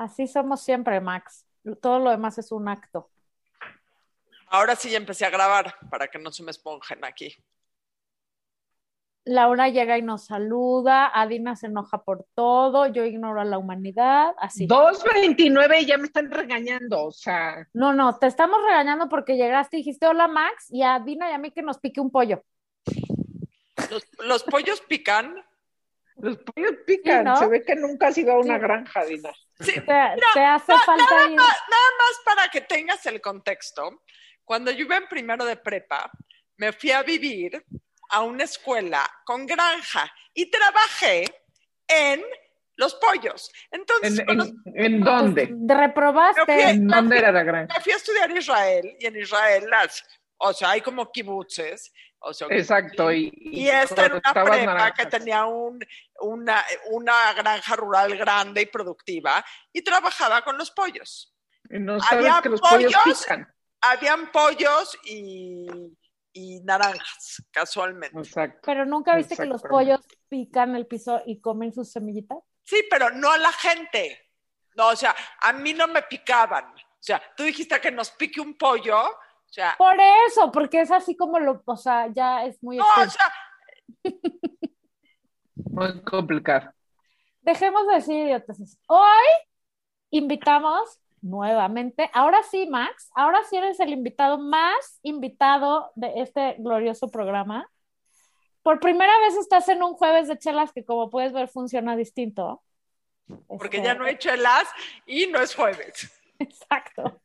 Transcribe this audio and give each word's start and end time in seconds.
Así 0.00 0.26
somos 0.26 0.62
siempre, 0.62 0.98
Max. 0.98 1.44
Todo 1.82 1.98
lo 1.98 2.10
demás 2.10 2.38
es 2.38 2.52
un 2.52 2.68
acto. 2.68 3.10
Ahora 4.46 4.74
sí 4.74 4.88
ya 4.88 4.96
empecé 4.96 5.26
a 5.26 5.30
grabar 5.30 5.74
para 5.90 6.08
que 6.08 6.18
no 6.18 6.32
se 6.32 6.42
me 6.42 6.52
esponjen 6.52 7.04
aquí. 7.04 7.36
Laura 9.26 9.68
llega 9.68 9.98
y 9.98 10.02
nos 10.02 10.24
saluda, 10.24 11.06
Adina 11.12 11.54
se 11.54 11.66
enoja 11.66 12.02
por 12.02 12.26
todo, 12.34 12.86
yo 12.86 13.04
ignoro 13.04 13.42
a 13.42 13.44
la 13.44 13.58
humanidad, 13.58 14.32
así. 14.38 14.66
2.29 14.66 15.82
y 15.82 15.84
ya 15.84 15.98
me 15.98 16.06
están 16.06 16.30
regañando, 16.30 17.04
o 17.04 17.12
sea. 17.12 17.68
No, 17.74 17.92
no, 17.92 18.18
te 18.18 18.26
estamos 18.26 18.62
regañando 18.62 19.10
porque 19.10 19.36
llegaste 19.36 19.76
y 19.76 19.80
dijiste 19.80 20.06
hola 20.06 20.28
Max 20.28 20.68
y 20.70 20.80
a 20.80 20.94
Adina 20.94 21.30
y 21.30 21.34
a 21.34 21.38
mí 21.38 21.50
que 21.50 21.60
nos 21.60 21.78
pique 21.78 22.00
un 22.00 22.10
pollo. 22.10 22.42
¿Los, 24.24 24.44
pollos 24.44 24.80
pican? 24.80 25.44
Los 26.20 26.38
pollos 26.38 26.72
pican, 26.86 27.36
se 27.36 27.46
ve 27.46 27.62
que 27.62 27.76
nunca 27.76 28.08
has 28.08 28.18
ido 28.18 28.32
a 28.32 28.38
una 28.38 28.58
granja, 28.58 29.00
Adina. 29.00 29.30
Sí. 29.58 29.72
Te, 29.72 29.92
hace 29.92 30.72
falta 30.86 31.04
nada, 31.04 31.28
Más, 31.28 31.36
nada 31.36 31.90
más 31.98 32.20
para 32.24 32.48
que 32.48 32.62
tengas 32.62 33.04
el 33.06 33.20
contexto. 33.20 34.02
Cuando 34.44 34.70
yo 34.70 34.84
iba 34.84 34.96
en 34.96 35.06
primero 35.06 35.44
de 35.44 35.56
prepa, 35.56 36.10
me 36.56 36.72
fui 36.72 36.90
a 36.90 37.02
vivir 37.02 37.64
a 38.10 38.22
una 38.22 38.44
escuela 38.44 39.08
con 39.24 39.46
granja 39.46 40.12
y 40.34 40.50
trabajé 40.50 41.24
en 41.86 42.22
los 42.76 42.94
pollos. 42.94 43.52
Entonces, 43.70 44.22
¿En, 44.74 45.00
dónde? 45.00 45.48
Pues, 45.48 45.78
¿Reprobaste? 45.78 46.70
¿En 46.70 46.88
dónde 46.88 47.18
era 47.18 47.30
la 47.30 47.42
granja? 47.42 47.74
Me 47.74 47.80
fui 47.80 47.92
a 47.92 47.96
estudiar 47.96 48.30
Israel 48.30 48.96
y 48.98 49.06
en 49.06 49.16
Israel 49.16 49.68
las, 49.70 50.02
o 50.38 50.52
sea, 50.52 50.70
hay 50.70 50.80
como 50.80 51.12
kibutzes. 51.12 51.92
O 52.20 52.34
sea, 52.34 52.48
Exacto. 52.50 53.10
Y, 53.12 53.32
y, 53.34 53.68
esta 53.68 54.06
era 54.06 54.16
una 54.16 54.44
prepa 54.44 54.92
que 54.92 55.06
tenía 55.06 55.46
un, 55.46 55.78
una, 56.20 56.62
una, 56.90 57.32
granja 57.32 57.76
rural 57.76 58.16
grande 58.16 58.62
y 58.62 58.66
productiva 58.66 59.44
y 59.72 59.82
trabajaba 59.82 60.42
con 60.42 60.58
los 60.58 60.70
pollos. 60.70 61.34
no 61.70 61.98
sabes 62.00 62.30
que 62.42 62.48
los 62.50 62.60
pollos, 62.60 62.92
pollos 62.92 63.22
pican. 63.22 63.54
Habían 63.80 64.30
pollos 64.30 64.98
y 65.04 65.66
y 66.32 66.60
naranjas, 66.60 67.42
casualmente. 67.50 68.18
Exacto. 68.18 68.60
Pero 68.64 68.84
nunca 68.86 69.16
viste 69.16 69.36
que 69.36 69.46
los 69.46 69.62
pollos 69.62 70.00
pican 70.28 70.76
el 70.76 70.86
piso 70.86 71.22
y 71.26 71.40
comen 71.40 71.72
sus 71.72 71.90
semillitas. 71.90 72.38
Sí, 72.62 72.84
pero 72.88 73.10
no 73.10 73.30
a 73.30 73.38
la 73.38 73.52
gente. 73.52 74.30
No, 74.76 74.88
o 74.88 74.96
sea, 74.96 75.14
a 75.40 75.52
mí 75.52 75.72
no 75.72 75.88
me 75.88 76.02
picaban. 76.02 76.66
O 76.66 77.02
sea, 77.02 77.20
tú 77.36 77.42
dijiste 77.42 77.80
que 77.80 77.90
nos 77.90 78.10
pique 78.12 78.40
un 78.40 78.56
pollo. 78.56 79.10
O 79.50 79.52
sea, 79.52 79.74
Por 79.76 79.96
eso, 80.28 80.52
porque 80.52 80.80
es 80.80 80.92
así 80.92 81.16
como 81.16 81.40
lo, 81.40 81.60
o 81.64 81.76
sea, 81.76 82.06
ya 82.12 82.44
es 82.44 82.62
muy. 82.62 82.76
No, 82.76 82.84
o 82.84 83.10
sea. 83.10 83.32
muy 85.56 86.02
complicado. 86.02 86.72
Dejemos 87.40 87.84
de 87.88 87.94
decir 87.94 88.14
idiotas. 88.26 88.78
Hoy 88.86 89.26
invitamos 90.10 91.00
nuevamente. 91.20 92.08
Ahora 92.12 92.44
sí, 92.44 92.68
Max, 92.68 93.10
ahora 93.12 93.42
sí 93.42 93.56
eres 93.56 93.80
el 93.80 93.90
invitado 93.90 94.38
más 94.38 95.00
invitado 95.02 95.90
de 95.96 96.20
este 96.20 96.54
glorioso 96.58 97.08
programa. 97.08 97.68
Por 98.62 98.78
primera 98.78 99.18
vez 99.18 99.36
estás 99.36 99.68
en 99.68 99.82
un 99.82 99.94
jueves 99.94 100.28
de 100.28 100.38
chelas 100.38 100.72
que 100.72 100.84
como 100.84 101.10
puedes 101.10 101.32
ver 101.32 101.48
funciona 101.48 101.96
distinto. 101.96 102.62
Porque 103.48 103.78
este, 103.78 103.88
ya 103.88 103.94
no 103.94 104.04
hay 104.04 104.16
chelas 104.16 104.68
y 105.06 105.26
no 105.26 105.40
es 105.40 105.56
jueves. 105.56 106.12
Exacto. 106.38 107.20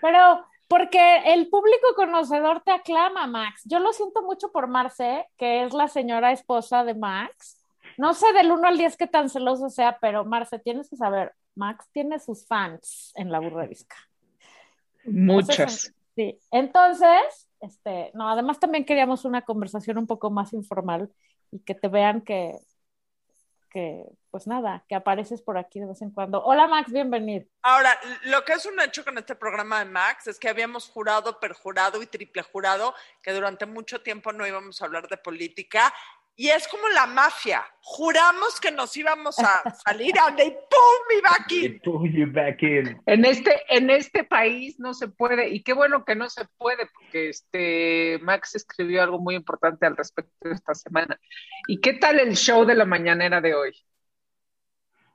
Pero 0.00 0.44
porque 0.72 1.18
el 1.26 1.50
público 1.50 1.88
conocedor 1.94 2.62
te 2.62 2.72
aclama, 2.72 3.26
Max. 3.26 3.60
Yo 3.66 3.78
lo 3.78 3.92
siento 3.92 4.22
mucho 4.22 4.50
por 4.52 4.68
Marce, 4.68 5.26
que 5.36 5.64
es 5.64 5.74
la 5.74 5.86
señora 5.86 6.32
esposa 6.32 6.82
de 6.82 6.94
Max. 6.94 7.62
No 7.98 8.14
sé 8.14 8.32
del 8.32 8.50
1 8.50 8.68
al 8.68 8.78
10 8.78 8.96
qué 8.96 9.06
tan 9.06 9.28
celoso 9.28 9.68
sea, 9.68 9.98
pero 10.00 10.24
Marce, 10.24 10.58
tienes 10.58 10.88
que 10.88 10.96
saber, 10.96 11.34
Max 11.54 11.90
tiene 11.92 12.18
sus 12.18 12.46
fans 12.46 13.12
en 13.16 13.30
la 13.30 13.38
burrerisca. 13.38 13.96
Muchas. 15.04 15.92
sí, 16.14 16.38
entonces, 16.50 17.50
este, 17.60 18.10
no, 18.14 18.30
además 18.30 18.58
también 18.58 18.86
queríamos 18.86 19.26
una 19.26 19.42
conversación 19.42 19.98
un 19.98 20.06
poco 20.06 20.30
más 20.30 20.54
informal 20.54 21.10
y 21.50 21.58
que 21.58 21.74
te 21.74 21.88
vean 21.88 22.22
que, 22.22 22.56
que, 23.72 24.04
pues 24.30 24.46
nada, 24.46 24.84
que 24.88 24.94
apareces 24.94 25.40
por 25.40 25.56
aquí 25.56 25.80
de 25.80 25.86
vez 25.86 26.02
en 26.02 26.10
cuando. 26.10 26.44
Hola 26.44 26.66
Max, 26.68 26.92
bienvenido. 26.92 27.46
Ahora, 27.62 27.98
lo 28.24 28.44
que 28.44 28.52
es 28.52 28.66
un 28.66 28.78
hecho 28.80 29.04
con 29.04 29.16
este 29.16 29.34
programa 29.34 29.78
de 29.78 29.86
Max 29.86 30.26
es 30.26 30.38
que 30.38 30.48
habíamos 30.48 30.88
jurado, 30.88 31.40
perjurado 31.40 32.02
y 32.02 32.06
triple 32.06 32.42
jurado 32.42 32.94
que 33.22 33.32
durante 33.32 33.64
mucho 33.64 34.02
tiempo 34.02 34.32
no 34.32 34.46
íbamos 34.46 34.82
a 34.82 34.84
hablar 34.84 35.08
de 35.08 35.16
política 35.16 35.92
y 36.36 36.48
es 36.48 36.66
como 36.68 36.88
la 36.88 37.06
mafia. 37.06 37.62
Juramos 37.80 38.60
que 38.60 38.70
nos 38.70 38.96
íbamos 38.96 39.38
a 39.38 39.70
salir 39.84 40.14
a 40.18 40.30
y 40.30 40.50
¡pum! 40.50 40.98
me 41.08 41.20
back 41.20 41.52
in. 41.52 42.32
back 42.32 42.62
in. 42.62 43.00
En 43.06 43.24
este, 43.24 43.60
en 43.68 43.90
este 43.90 44.24
país 44.24 44.78
no 44.78 44.94
se 44.94 45.08
puede, 45.08 45.50
y 45.50 45.62
qué 45.62 45.72
bueno 45.72 46.04
que 46.04 46.14
no 46.14 46.28
se 46.30 46.44
puede, 46.56 46.86
porque 46.94 47.28
este 47.28 48.18
Max 48.22 48.54
escribió 48.54 49.02
algo 49.02 49.18
muy 49.18 49.34
importante 49.34 49.86
al 49.86 49.96
respecto 49.96 50.50
esta 50.50 50.74
semana. 50.74 51.18
¿Y 51.66 51.80
qué 51.80 51.94
tal 51.94 52.18
el 52.18 52.36
show 52.36 52.64
de 52.64 52.76
la 52.76 52.84
mañanera 52.84 53.40
de 53.40 53.54
hoy? 53.54 53.72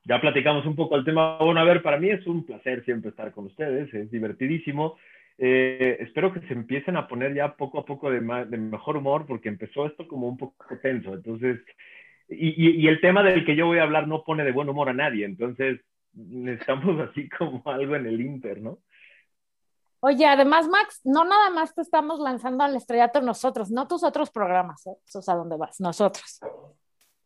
Ya 0.04 0.22
platicamos 0.22 0.66
un 0.66 0.76
poco 0.76 0.96
el 0.96 1.04
tema. 1.04 1.38
Bueno, 1.38 1.60
a 1.60 1.66
ver, 1.66 1.82
para 1.82 1.98
mí 1.98 2.10
es 2.10 2.26
un 2.28 2.46
placer 2.46 2.84
siempre 2.86 3.10
estar 3.10 3.32
con 3.34 3.46
ustedes, 3.46 3.94
es 3.94 4.10
divertidísimo. 4.12 4.98
Eh, 5.40 5.98
espero 6.00 6.34
que 6.34 6.42
se 6.42 6.54
empiecen 6.54 6.98
a 6.98 7.08
poner 7.08 7.34
ya 7.36 7.56
poco 7.56 7.80
a 7.80 7.86
poco 7.86 8.10
de, 8.10 8.22
mejor 8.22 8.98
humor, 8.98 9.26
porque 9.28 9.50
empezó 9.50 9.86
esto 9.86 10.08
como 10.08 10.28
un 10.28 10.38
poco 10.38 10.66
tenso. 10.82 11.14
Entonces, 11.14 11.60
y, 12.30 12.88
el 12.88 13.00
tema 13.00 13.24
del 13.24 13.46
que 13.46 13.56
yo 13.56 13.68
voy 13.68 13.78
a 13.80 13.84
hablar 13.84 14.08
no 14.08 14.24
pone 14.24 14.44
de 14.44 14.52
buen 14.52 14.70
humor 14.70 14.90
a 14.90 14.94
nadie. 14.94 15.26
Entonces, 15.26 15.80
necesitamos 16.14 17.00
así 17.10 17.30
como 17.30 17.62
algo 17.66 17.96
en 17.96 18.08
el 18.08 18.20
Inter, 18.20 18.62
¿no? 18.62 18.80
Oye, 20.00 20.26
además, 20.26 20.68
Max, 20.68 21.02
no 21.04 21.26
nada 21.26 21.50
más 21.50 21.74
te 21.74 21.82
estamos 21.82 22.20
lanzando 22.20 22.64
al 22.64 22.76
estrellato 22.76 23.20
nosotros, 23.20 23.72
no 23.72 23.88
tus 23.88 24.04
otros 24.04 24.30
programas, 24.30 24.86
¿eh? 24.86 24.96
Eso 25.06 25.20
es 25.20 25.30
a 25.30 25.36
dónde 25.36 25.58
vas, 25.58 25.80
nosotros. 25.80 26.40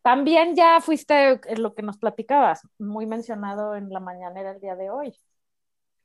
También 0.02 0.56
ya 0.56 0.80
fuiste 0.80 1.40
lo 1.58 1.74
que 1.74 1.82
nos 1.82 1.98
platicabas, 1.98 2.66
muy 2.78 3.06
mencionado 3.06 3.76
en 3.76 3.90
la 3.90 4.00
mañanera 4.00 4.52
el 4.52 4.60
día 4.60 4.74
de 4.74 4.90
hoy. 4.90 5.14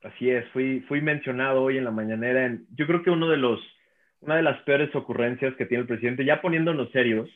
Así 0.02 0.30
es, 0.30 0.48
fui, 0.50 1.00
mencionado 1.02 1.62
hoy 1.62 1.78
en 1.78 1.84
la 1.84 1.90
mañanera. 1.90 2.46
En, 2.46 2.66
yo 2.76 2.86
creo 2.86 3.02
que 3.02 3.10
uno 3.10 3.28
de 3.28 3.36
los, 3.36 3.60
una 4.20 4.36
de 4.36 4.42
las 4.42 4.62
peores 4.62 4.94
ocurrencias 4.94 5.54
que 5.56 5.66
tiene 5.66 5.82
el 5.82 5.88
presidente, 5.88 6.24
ya 6.24 6.40
poniéndonos 6.40 6.90
serios, 6.92 7.28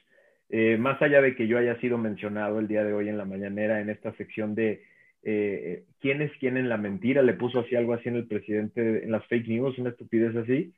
eh, 0.48 0.76
más 0.76 1.00
allá 1.02 1.20
de 1.22 1.34
que 1.34 1.48
yo 1.48 1.58
haya 1.58 1.78
sido 1.80 1.98
mencionado 1.98 2.60
el 2.60 2.68
día 2.68 2.84
de 2.84 2.92
hoy 2.92 3.08
en 3.08 3.18
la 3.18 3.24
mañanera 3.24 3.80
en 3.80 3.90
esta 3.90 4.12
sección 4.14 4.54
de 4.54 4.82
eh, 5.24 5.84
quién 6.00 6.22
es 6.22 6.30
quién 6.38 6.56
en 6.56 6.68
la 6.68 6.76
mentira, 6.76 7.22
le 7.22 7.34
puso 7.34 7.60
así 7.60 7.74
algo 7.74 7.94
así 7.94 8.08
en 8.08 8.16
el 8.16 8.26
presidente, 8.26 9.04
en 9.04 9.10
las 9.10 9.26
fake 9.26 9.48
news, 9.48 9.78
una 9.78 9.90
estupidez 9.90 10.36
así. 10.36 10.72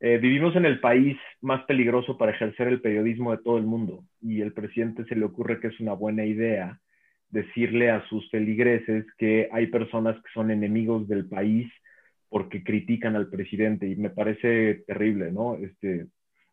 Eh, 0.00 0.18
vivimos 0.18 0.56
en 0.56 0.64
el 0.64 0.80
país 0.80 1.16
más 1.40 1.64
peligroso 1.64 2.16
para 2.18 2.32
ejercer 2.32 2.68
el 2.68 2.80
periodismo 2.80 3.32
de 3.32 3.42
todo 3.42 3.58
el 3.58 3.64
mundo 3.64 4.04
y 4.20 4.40
el 4.40 4.52
presidente 4.52 5.04
se 5.04 5.14
le 5.14 5.24
ocurre 5.24 5.60
que 5.60 5.68
es 5.68 5.78
una 5.78 5.92
buena 5.92 6.24
idea 6.24 6.80
decirle 7.32 7.90
a 7.90 8.06
sus 8.08 8.30
feligreses 8.30 9.06
que 9.18 9.48
hay 9.50 9.66
personas 9.66 10.14
que 10.16 10.30
son 10.32 10.50
enemigos 10.50 11.08
del 11.08 11.26
país 11.26 11.72
porque 12.28 12.62
critican 12.62 13.16
al 13.16 13.28
presidente 13.28 13.88
y 13.88 13.96
me 13.96 14.10
parece 14.10 14.84
terrible, 14.86 15.32
¿no? 15.32 15.56
Este, 15.56 16.06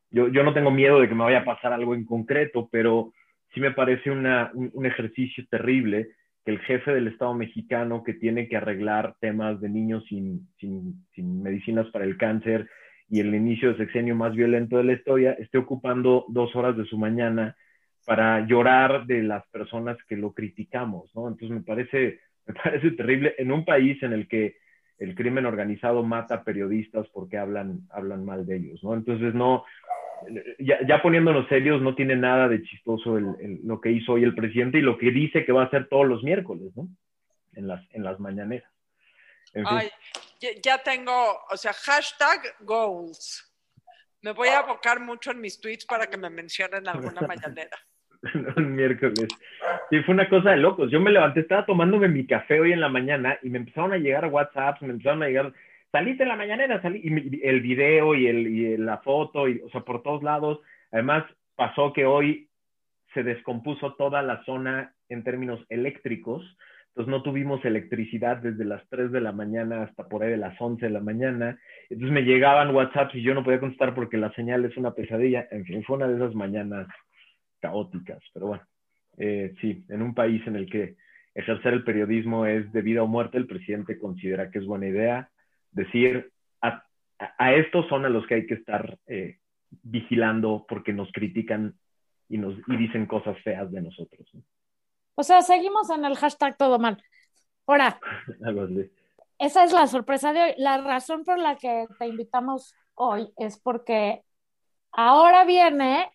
yo, 0.10 0.30
yo 0.30 0.44
no 0.44 0.54
tengo 0.54 0.72
miedo 0.72 1.00
de 1.00 1.08
que 1.08 1.16
me 1.16 1.24
vaya 1.24 1.40
a 1.40 1.46
pasar 1.46 1.74
algo 1.74 1.96
en 1.96 2.06
concreto, 2.06 2.70
pero 2.72 3.14
sí 3.54 3.60
me 3.60 3.72
parece 3.72 4.10
una, 4.10 4.52
un, 4.54 4.86
ejercicio 4.86 5.46
terrible 5.50 6.10
que 6.46 6.52
el 6.52 6.60
jefe 6.60 6.92
del 6.94 7.08
Estado 7.08 7.34
mexicano 7.34 8.04
que 8.04 8.14
tiene 8.14 8.48
que 8.48 8.58
arreglar 8.58 9.16
temas 9.20 9.60
de 9.60 9.70
niños 9.70 10.06
sin, 10.08 10.48
sin, 10.60 11.06
sin 11.14 11.44
medicinas 11.44 11.88
para 11.88 12.06
el 12.06 12.18
cáncer 12.18 12.68
y 13.10 13.20
el 13.20 13.36
inicio 13.36 13.72
de 13.72 13.78
sexenio 13.78 14.16
más 14.16 14.34
violento 14.34 14.78
de 14.78 14.86
la 14.86 14.94
historia 14.94 15.34
esté 15.34 15.58
ocupando 15.58 16.26
dos 16.30 16.56
horas 16.56 16.78
de 16.78 16.86
su 16.86 16.98
mañana 16.98 17.56
para 18.10 18.44
llorar 18.48 19.06
de 19.06 19.22
las 19.22 19.46
personas 19.50 19.96
que 20.08 20.16
lo 20.16 20.34
criticamos, 20.34 21.12
¿no? 21.14 21.28
Entonces 21.28 21.52
me 21.52 21.62
parece, 21.62 22.20
me 22.48 22.56
parece 22.56 22.90
terrible 22.94 23.36
en 23.38 23.52
un 23.52 23.64
país 23.64 24.02
en 24.02 24.14
el 24.14 24.28
que 24.28 24.58
el 24.98 25.14
crimen 25.14 25.46
organizado 25.46 26.02
mata 26.02 26.44
periodistas 26.44 27.08
porque 27.10 27.38
hablan, 27.38 27.82
hablan 27.92 28.26
mal 28.26 28.48
de 28.48 28.56
ellos, 28.56 28.84
¿no? 28.84 28.96
Entonces 28.96 29.36
no, 29.36 29.64
ya, 30.58 31.02
poniéndonos 31.04 31.48
serios, 31.50 31.84
no 31.84 31.94
tiene 31.94 32.16
nada 32.16 32.48
de 32.48 32.64
chistoso 32.64 33.20
lo 33.20 33.80
que 33.80 33.92
hizo 33.92 34.14
hoy 34.14 34.24
el 34.24 34.34
presidente 34.34 34.80
y 34.80 34.82
lo 34.82 34.98
que 34.98 35.12
dice 35.12 35.46
que 35.46 35.52
va 35.52 35.62
a 35.62 35.68
hacer 35.68 35.88
todos 35.88 36.08
los 36.08 36.24
miércoles, 36.24 36.72
¿no? 36.76 36.88
En 37.54 37.68
las, 37.68 37.86
en 37.92 38.04
las 38.04 38.20
mañaneras. 38.20 38.72
Ay, 39.66 39.88
ya 40.64 40.80
tengo, 40.80 41.14
o 41.48 41.58
sea, 41.58 41.74
hashtag 41.74 42.56
goals. 42.62 43.46
Me 44.24 44.32
voy 44.32 44.48
a 44.48 44.62
abocar 44.62 45.00
mucho 45.00 45.30
en 45.30 45.42
mis 45.42 45.62
tweets 45.62 45.86
para 45.86 46.08
que 46.08 46.18
me 46.18 46.32
mencionen 46.32 46.88
alguna 46.88 47.22
mañanera. 47.22 47.78
un 48.58 48.76
miércoles. 48.76 49.28
Sí, 49.90 50.02
fue 50.04 50.14
una 50.14 50.30
cosa 50.30 50.52
de 50.52 50.58
locos. 50.58 50.92
Yo 50.92 51.00
me 51.00 51.12
levanté, 51.12 51.42
estaba 51.42 51.66
tomándome 51.66 52.08
mi 52.08 52.26
café 52.26 52.60
hoy 52.60 52.74
en 52.74 52.82
la 52.82 52.90
mañana 52.90 53.38
y 53.42 53.50
me 53.50 53.60
empezaron 53.60 53.94
a 53.94 53.98
llegar 53.98 54.26
WhatsApps, 54.26 54.82
me 54.82 54.90
empezaron 54.90 55.24
a 55.24 55.28
llegar, 55.28 55.54
saliste 55.92 56.24
en 56.24 56.30
la 56.30 56.36
mañana, 56.36 56.82
salí, 56.82 57.02
y 57.04 57.48
el 57.48 57.62
video 57.62 58.16
y, 58.16 58.28
el, 58.28 58.48
y 58.48 58.78
la 58.78 58.98
foto, 59.00 59.48
y, 59.48 59.62
o 59.62 59.70
sea, 59.70 59.82
por 59.82 60.04
todos 60.04 60.24
lados. 60.24 60.60
Además, 60.92 61.24
pasó 61.56 61.94
que 61.94 62.06
hoy 62.06 62.50
se 63.14 63.24
descompuso 63.24 63.94
toda 63.96 64.22
la 64.22 64.44
zona 64.44 64.94
en 65.08 65.24
términos 65.24 65.60
eléctricos. 65.70 66.44
entonces 66.90 67.10
no 67.10 67.24
tuvimos 67.24 67.64
electricidad 67.66 68.38
desde 68.38 68.66
las 68.66 68.88
3 68.90 69.12
de 69.12 69.22
la 69.22 69.32
mañana 69.32 69.84
hasta 69.84 70.08
por 70.08 70.24
ahí 70.24 70.30
de 70.30 70.38
las 70.38 70.60
11 70.60 70.86
de 70.86 70.92
la 70.92 71.00
mañana, 71.00 71.58
entonces 71.90 72.14
me 72.14 72.22
llegaban 72.22 72.76
WhatsApps 72.76 73.16
y 73.16 73.24
yo 73.24 73.34
no 73.34 73.44
podía 73.44 73.60
contestar 73.60 73.96
porque 73.96 74.18
la 74.18 74.32
señal 74.34 74.64
es 74.66 74.78
una 74.78 74.94
pesadilla, 74.94 75.48
en 75.50 75.66
fin, 75.66 75.84
fue 75.84 75.98
una 75.98 76.08
de 76.08 76.18
esas 76.18 76.36
mañanas 76.36 76.88
caóticas, 77.60 78.20
pero 78.34 78.48
bueno, 78.48 78.64
eh, 79.18 79.54
sí, 79.62 79.86
en 79.90 80.02
un 80.02 80.14
país 80.14 80.46
en 80.48 80.56
el 80.56 80.70
que 80.70 80.96
ejercer 81.36 81.74
el 81.74 81.84
periodismo 81.84 82.46
es 82.46 82.72
de 82.72 82.82
vida 82.82 83.04
o 83.04 83.08
muerte, 83.08 83.38
el 83.38 83.48
presidente 83.48 84.00
considera 84.00 84.50
que 84.50 84.60
es 84.60 84.66
buena 84.66 84.88
idea 84.88 85.30
decir, 85.72 86.32
a, 86.62 86.84
a 87.38 87.54
estos 87.54 87.88
son 87.88 88.06
a 88.06 88.10
los 88.10 88.26
que 88.28 88.36
hay 88.36 88.48
que 88.48 88.56
estar 88.56 88.98
eh, 89.08 89.38
vigilando 89.84 90.66
porque 90.68 90.94
nos 90.94 91.12
critican 91.12 91.76
y, 92.28 92.38
nos, 92.38 92.56
y 92.68 92.78
dicen 92.78 93.06
cosas 93.06 93.38
feas 93.44 93.72
de 93.72 93.82
nosotros. 93.82 94.28
O 95.16 95.24
sea, 95.24 95.42
seguimos 95.42 95.90
en 95.90 96.06
el 96.06 96.16
hashtag 96.16 96.58
todo 96.58 96.80
mal. 96.80 97.02
Ahora, 97.66 98.00
esa 99.40 99.64
es 99.64 99.74
la 99.74 99.88
sorpresa 99.88 100.34
de 100.34 100.42
hoy. 100.42 100.54
La 100.58 100.82
razón 100.82 101.24
por 101.24 101.40
la 101.40 101.56
que 101.56 101.88
te 101.98 102.08
invitamos 102.08 102.74
hoy 102.96 103.32
es 103.38 103.60
porque 103.60 104.24
ahora 104.92 105.46
viene 105.46 106.10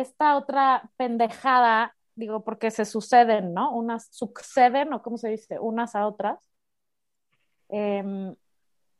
esta 0.00 0.36
otra 0.36 0.90
pendejada, 0.96 1.96
digo, 2.14 2.44
porque 2.44 2.70
se 2.70 2.84
suceden, 2.84 3.52
¿no? 3.52 3.72
Unas 3.72 4.08
suceden, 4.12 4.92
o 4.92 5.02
cómo 5.02 5.18
se 5.18 5.28
dice, 5.28 5.58
unas 5.58 5.94
a 5.96 6.06
otras. 6.06 6.38
Em, 7.68 8.34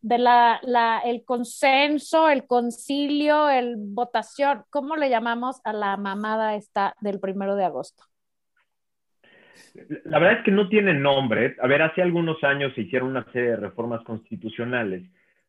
de 0.01 0.19
la, 0.19 1.03
el 1.05 1.25
consenso, 1.25 2.29
el 2.29 2.47
concilio, 2.47 3.49
el 3.49 3.77
votación, 3.77 4.65
¿cómo 4.71 4.97
le 4.97 5.11
llamamos 5.11 5.61
a 5.65 5.73
la 5.73 5.97
mamada 5.97 6.55
esta 6.55 6.95
del 7.01 7.21
primero 7.21 7.57
de 7.57 7.65
agosto? 7.65 8.05
La 10.05 10.19
verdad 10.19 10.39
es 10.39 10.45
que 10.45 10.51
no 10.51 10.69
tiene 10.69 10.95
nombre. 10.95 11.57
A 11.63 11.67
ver, 11.69 11.83
hace 11.83 12.03
algunos 12.03 12.43
años 12.43 12.73
se 12.75 12.83
hicieron 12.83 13.11
una 13.11 13.25
serie 13.33 13.51
de 13.51 13.57
reformas 13.57 14.03
constitucionales 14.03 15.05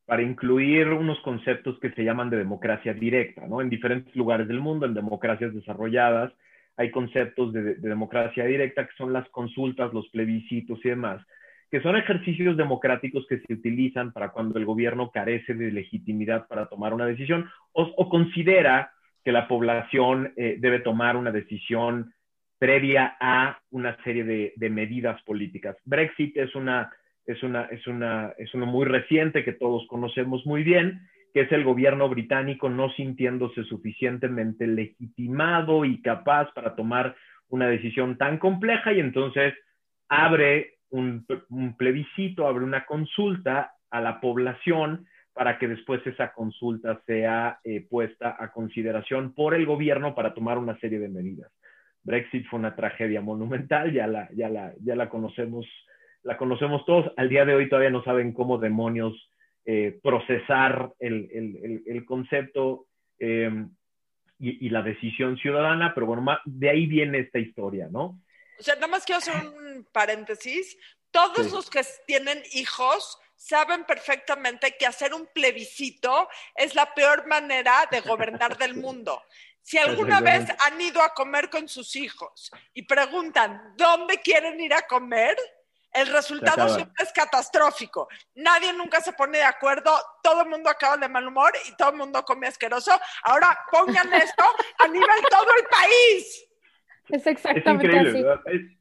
para 0.09 0.23
incluir 0.23 0.87
unos 0.87 1.19
conceptos 1.19 1.79
que 1.79 1.91
se 1.91 2.03
llaman 2.03 2.31
de 2.31 2.37
democracia 2.37 2.93
directa, 2.95 3.47
¿no? 3.47 3.61
En 3.61 3.69
diferentes 3.69 4.15
lugares 4.15 4.47
del 4.47 4.59
mundo, 4.59 4.87
en 4.87 4.95
democracias 4.95 5.53
desarrolladas, 5.53 6.33
hay 6.77 6.89
conceptos 6.89 7.53
de, 7.53 7.75
de 7.75 7.89
democracia 7.89 8.45
directa 8.45 8.87
que 8.87 8.95
son 8.97 9.13
las 9.13 9.29
consultas, 9.29 9.93
los 9.93 10.09
plebiscitos 10.09 10.79
y 10.83 10.89
demás 10.89 11.21
que 11.71 11.81
son 11.81 11.95
ejercicios 11.95 12.57
democráticos 12.57 13.25
que 13.27 13.39
se 13.39 13.53
utilizan 13.53 14.11
para 14.11 14.29
cuando 14.29 14.57
el 14.57 14.65
gobierno 14.65 15.11
carece 15.11 15.53
de 15.53 15.71
legitimidad 15.71 16.47
para 16.47 16.67
tomar 16.67 16.93
una 16.93 17.05
decisión 17.05 17.49
o, 17.73 18.09
considera 18.09 18.91
que 19.23 19.31
la 19.31 19.47
población 19.47 20.33
eh, 20.35 20.55
debe 20.59 20.79
tomar 20.79 21.15
una 21.15 21.31
decisión 21.31 22.13
previa 22.57 23.15
a 23.19 23.59
una 23.71 23.95
serie 24.03 24.23
de, 24.23 24.69
medidas 24.69 25.21
políticas. 25.23 25.77
Brexit 25.85 26.35
es 26.37 26.53
una, 26.55 26.91
es, 27.31 27.43
una, 27.43 27.65
es, 27.65 27.85
una, 27.85 28.33
es 28.37 28.53
uno 28.55 28.65
muy 28.65 28.85
reciente 28.85 29.43
que 29.43 29.53
todos 29.53 29.85
conocemos 29.87 30.45
muy 30.47 30.63
bien, 30.63 31.01
que 31.31 31.41
es 31.41 31.51
el 31.51 31.63
gobierno 31.63 32.09
británico 32.09 32.69
no 32.69 32.89
sintiéndose 32.93 33.63
suficientemente 33.65 34.65
legitimado 34.65 35.85
y 35.85 36.01
capaz 36.01 36.51
para 36.53 36.75
tomar 36.75 37.15
una 37.49 37.67
decisión 37.67 38.17
tan 38.17 38.39
compleja 38.39 38.93
y 38.93 38.99
entonces 38.99 39.53
abre 40.07 40.79
un, 40.89 41.23
plebiscito, 41.77 42.47
abre 42.47 42.63
una 42.63 42.85
consulta 42.85 43.73
a 43.91 44.01
la 44.01 44.19
población 44.19 45.05
para 45.33 45.59
que 45.59 45.67
después 45.67 46.05
esa 46.07 46.33
consulta 46.33 46.99
sea 47.05 47.59
eh, 47.63 47.85
puesta 47.87 48.35
a 48.39 48.51
consideración 48.51 49.33
por 49.35 49.53
el 49.53 49.67
gobierno 49.67 50.15
para 50.15 50.33
tomar 50.33 50.57
una 50.57 50.79
serie 50.79 50.97
de 50.97 51.09
medidas. 51.09 51.51
Brexit 52.01 52.47
fue 52.47 52.57
una 52.57 52.75
tragedia 52.75 53.21
monumental, 53.21 53.93
ya 53.93 54.07
la, 54.07 54.29
ya 54.33 54.49
la, 54.49 54.73
ya 54.81 54.95
la 54.95 55.09
conocemos, 55.09 55.67
la 56.29 56.37
conocemos 56.37 56.85
todos. 56.85 57.11
Al 57.17 57.27
día 57.27 57.43
de 57.43 57.55
hoy 57.55 57.67
todavía 57.67 57.89
no 57.89 58.03
saben 58.03 58.33
cómo 58.33 58.59
demonios 58.59 59.15
eh, 59.65 59.99
procesar 60.03 60.93
el, 60.99 61.27
el, 61.33 61.83
el, 61.87 62.05
concepto 62.05 62.85
em, 63.17 63.71
y, 64.37 64.67
y, 64.67 64.69
la 64.69 64.83
decisión 64.83 65.37
ciudadana, 65.37 65.91
pero 65.95 66.05
bueno, 66.05 66.23
de 66.45 66.69
ahí 66.69 66.85
viene 66.85 67.17
esta 67.17 67.39
historia, 67.39 67.87
¿no? 67.89 68.21
O 68.59 68.61
sea, 68.61 68.75
nada 68.75 68.89
más 68.89 69.05
quiero 69.05 69.17
hacer 69.17 69.33
un 69.43 69.87
paréntesis. 69.91 70.77
Todos 71.09 71.51
los 71.51 71.67
que 71.67 71.81
tienen 72.05 72.43
hijos 72.53 73.17
saben 73.35 73.83
perfectamente 73.85 74.75
que 74.77 74.85
hacer 74.85 75.15
un 75.15 75.27
plebiscito 75.33 76.29
es 76.53 76.75
la 76.75 76.93
peor 76.93 77.25
manera 77.25 77.87
de 77.89 78.01
gobernar 78.01 78.55
del 78.55 78.75
mundo. 78.85 79.19
Si 79.63 79.79
alguna 79.79 80.21
vez 80.21 80.45
han 80.67 80.79
ido 80.79 81.01
a 81.01 81.15
comer 81.15 81.49
con 81.49 81.67
sus 81.67 81.95
hijos 81.95 82.51
y 82.71 82.83
preguntan 82.83 83.73
dónde 83.75 84.19
quieren 84.21 84.59
ir 84.59 84.75
a 84.75 84.83
comer, 84.83 85.35
el 85.93 86.07
resultado 86.07 86.69
siempre 86.69 87.03
es 87.03 87.11
catastrófico. 87.11 88.07
Nadie 88.35 88.73
nunca 88.73 89.01
se 89.01 89.13
pone 89.13 89.39
de 89.39 89.43
acuerdo, 89.43 89.91
todo 90.23 90.43
el 90.43 90.49
mundo 90.49 90.69
acaba 90.69 90.97
de 90.97 91.09
mal 91.09 91.27
humor 91.27 91.51
y 91.67 91.75
todo 91.75 91.91
el 91.91 91.97
mundo 91.97 92.23
come 92.23 92.47
asqueroso. 92.47 92.91
Ahora 93.23 93.47
pongan 93.71 94.13
esto 94.13 94.43
a 94.83 94.87
nivel 94.87 95.07
todo 95.29 95.47
el 95.57 95.65
país. 95.65 96.47
Es 97.09 97.25
exactamente 97.25 97.99
así. 97.99 98.75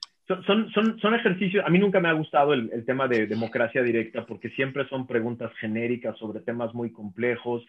Son, 0.45 0.71
son, 0.73 1.01
son, 1.01 1.15
ejercicios, 1.15 1.65
a 1.65 1.71
mí 1.71 1.79
nunca 1.79 2.01
me 2.01 2.11
ha 2.11 2.13
gustado 2.13 2.53
el, 2.53 2.71
el, 2.75 2.85
tema 2.85 3.09
de 3.09 3.27
democracia 3.27 3.83
directa 3.83 4.27
porque 4.27 4.51
siempre 4.51 4.87
son 4.91 5.07
preguntas 5.07 5.51
genéricas 5.59 6.19
sobre 6.19 6.41
temas 6.41 6.75
muy 6.75 6.93
complejos. 6.93 7.65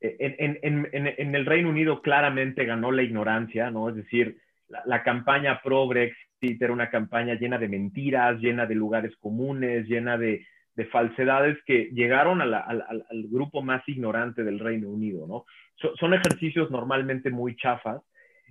Eh, 0.00 0.16
en, 0.18 0.58
en, 0.62 0.88
en, 0.90 1.14
en 1.16 1.34
el 1.36 1.46
Reino 1.46 1.68
Unido 1.68 2.02
claramente 2.02 2.64
ganó 2.64 2.90
la 2.90 3.04
ignorancia, 3.04 3.70
¿no? 3.70 3.88
Es 3.88 3.94
decir, 3.94 4.40
la, 4.66 4.82
la 4.86 5.04
campaña 5.04 5.60
pro-Brexit 5.62 6.29
era 6.40 6.72
una 6.72 6.90
campaña 6.90 7.34
llena 7.34 7.58
de 7.58 7.68
mentiras, 7.68 8.40
llena 8.40 8.66
de 8.66 8.74
lugares 8.74 9.14
comunes, 9.16 9.86
llena 9.88 10.16
de, 10.16 10.46
de 10.74 10.86
falsedades 10.86 11.58
que 11.66 11.90
llegaron 11.92 12.40
a 12.40 12.44
al, 12.58 13.04
grupo 13.28 13.62
más 13.62 13.86
ignorante 13.88 14.44
del 14.44 14.58
Reino 14.58 14.88
Unido, 14.88 15.26
¿no? 15.26 15.44
So, 15.76 15.94
son 15.96 16.14
ejercicios 16.14 16.70
normalmente 16.70 17.30
muy 17.30 17.56
chafas 17.56 18.02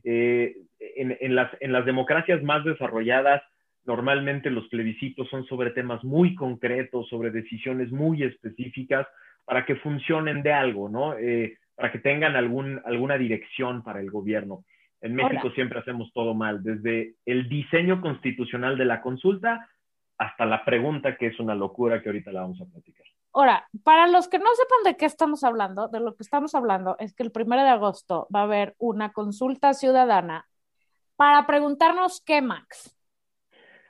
eh, 0.03 0.55
en, 0.79 1.35
las, 1.35 1.51
en 1.59 1.71
las 1.71 1.85
democracias 1.85 2.41
más 2.43 2.63
desarrolladas, 2.63 3.41
normalmente 3.85 4.49
los 4.49 4.67
plebiscitos 4.69 5.27
son 5.29 5.45
sobre 5.45 5.71
temas 5.71 6.03
muy 6.03 6.35
concretos, 6.35 7.07
sobre 7.09 7.31
decisiones 7.31 7.91
muy 7.91 8.23
específicas, 8.23 9.07
para 9.45 9.65
que 9.65 9.75
funcionen 9.75 10.43
de 10.43 10.53
algo, 10.53 10.89
¿no? 10.89 11.17
Eh, 11.17 11.57
para 11.75 11.91
que 11.91 11.99
tengan 11.99 12.35
alguna 12.35 13.17
dirección 13.17 13.83
para 13.83 13.99
el 13.99 14.11
gobierno. 14.11 14.63
En 15.01 15.15
México 15.15 15.49
siempre 15.51 15.79
hacemos 15.79 16.11
todo 16.13 16.33
mal, 16.33 16.61
desde 16.61 17.15
el 17.25 17.47
diseño 17.47 18.01
constitucional 18.01 18.77
de 18.77 18.85
la 18.85 19.01
consulta 19.01 19.67
hasta 20.17 20.45
la 20.45 20.65
pregunta, 20.65 21.15
que 21.15 21.27
es 21.27 21.39
una 21.39 21.55
locura 21.55 22.01
que 22.01 22.09
ahorita 22.09 22.31
la 22.31 22.41
vamos 22.41 22.59
a 22.61 22.65
platicar. 22.65 23.05
Ahora, 23.31 23.67
para 23.83 24.07
los 24.07 24.27
que 24.27 24.39
no 24.39 24.47
sepan 24.53 24.91
de 24.91 24.97
qué 24.97 25.05
estamos 25.05 25.43
hablando, 25.43 25.87
de 25.87 25.99
lo 25.99 26.15
que 26.15 26.23
estamos 26.23 26.55
hablando 26.55 26.97
es 26.99 27.13
que 27.13 27.23
el 27.23 27.31
primero 27.31 27.63
de 27.63 27.69
agosto 27.69 28.27
va 28.33 28.41
a 28.41 28.43
haber 28.43 28.75
una 28.79 29.13
consulta 29.13 29.73
ciudadana 29.73 30.45
para 31.15 31.45
preguntarnos 31.45 32.21
qué, 32.25 32.41
Max. 32.41 32.97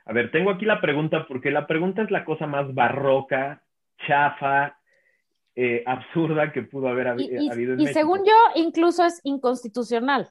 A 0.04 0.12
ver, 0.12 0.30
tengo 0.30 0.50
aquí 0.50 0.64
la 0.64 0.80
pregunta 0.80 1.26
porque 1.26 1.50
la 1.50 1.66
pregunta 1.66 2.02
es 2.02 2.10
la 2.10 2.24
cosa 2.24 2.46
más 2.46 2.72
barroca, 2.74 3.62
chafa, 4.06 4.78
eh, 5.56 5.82
absurda 5.86 6.52
que 6.52 6.62
pudo 6.62 6.88
haber 6.88 7.08
habido 7.08 7.36
en 7.36 7.48
México. 7.48 7.82
Y 7.82 7.86
según 7.88 8.18
yo, 8.24 8.34
incluso 8.54 9.04
es 9.04 9.20
inconstitucional. 9.24 10.30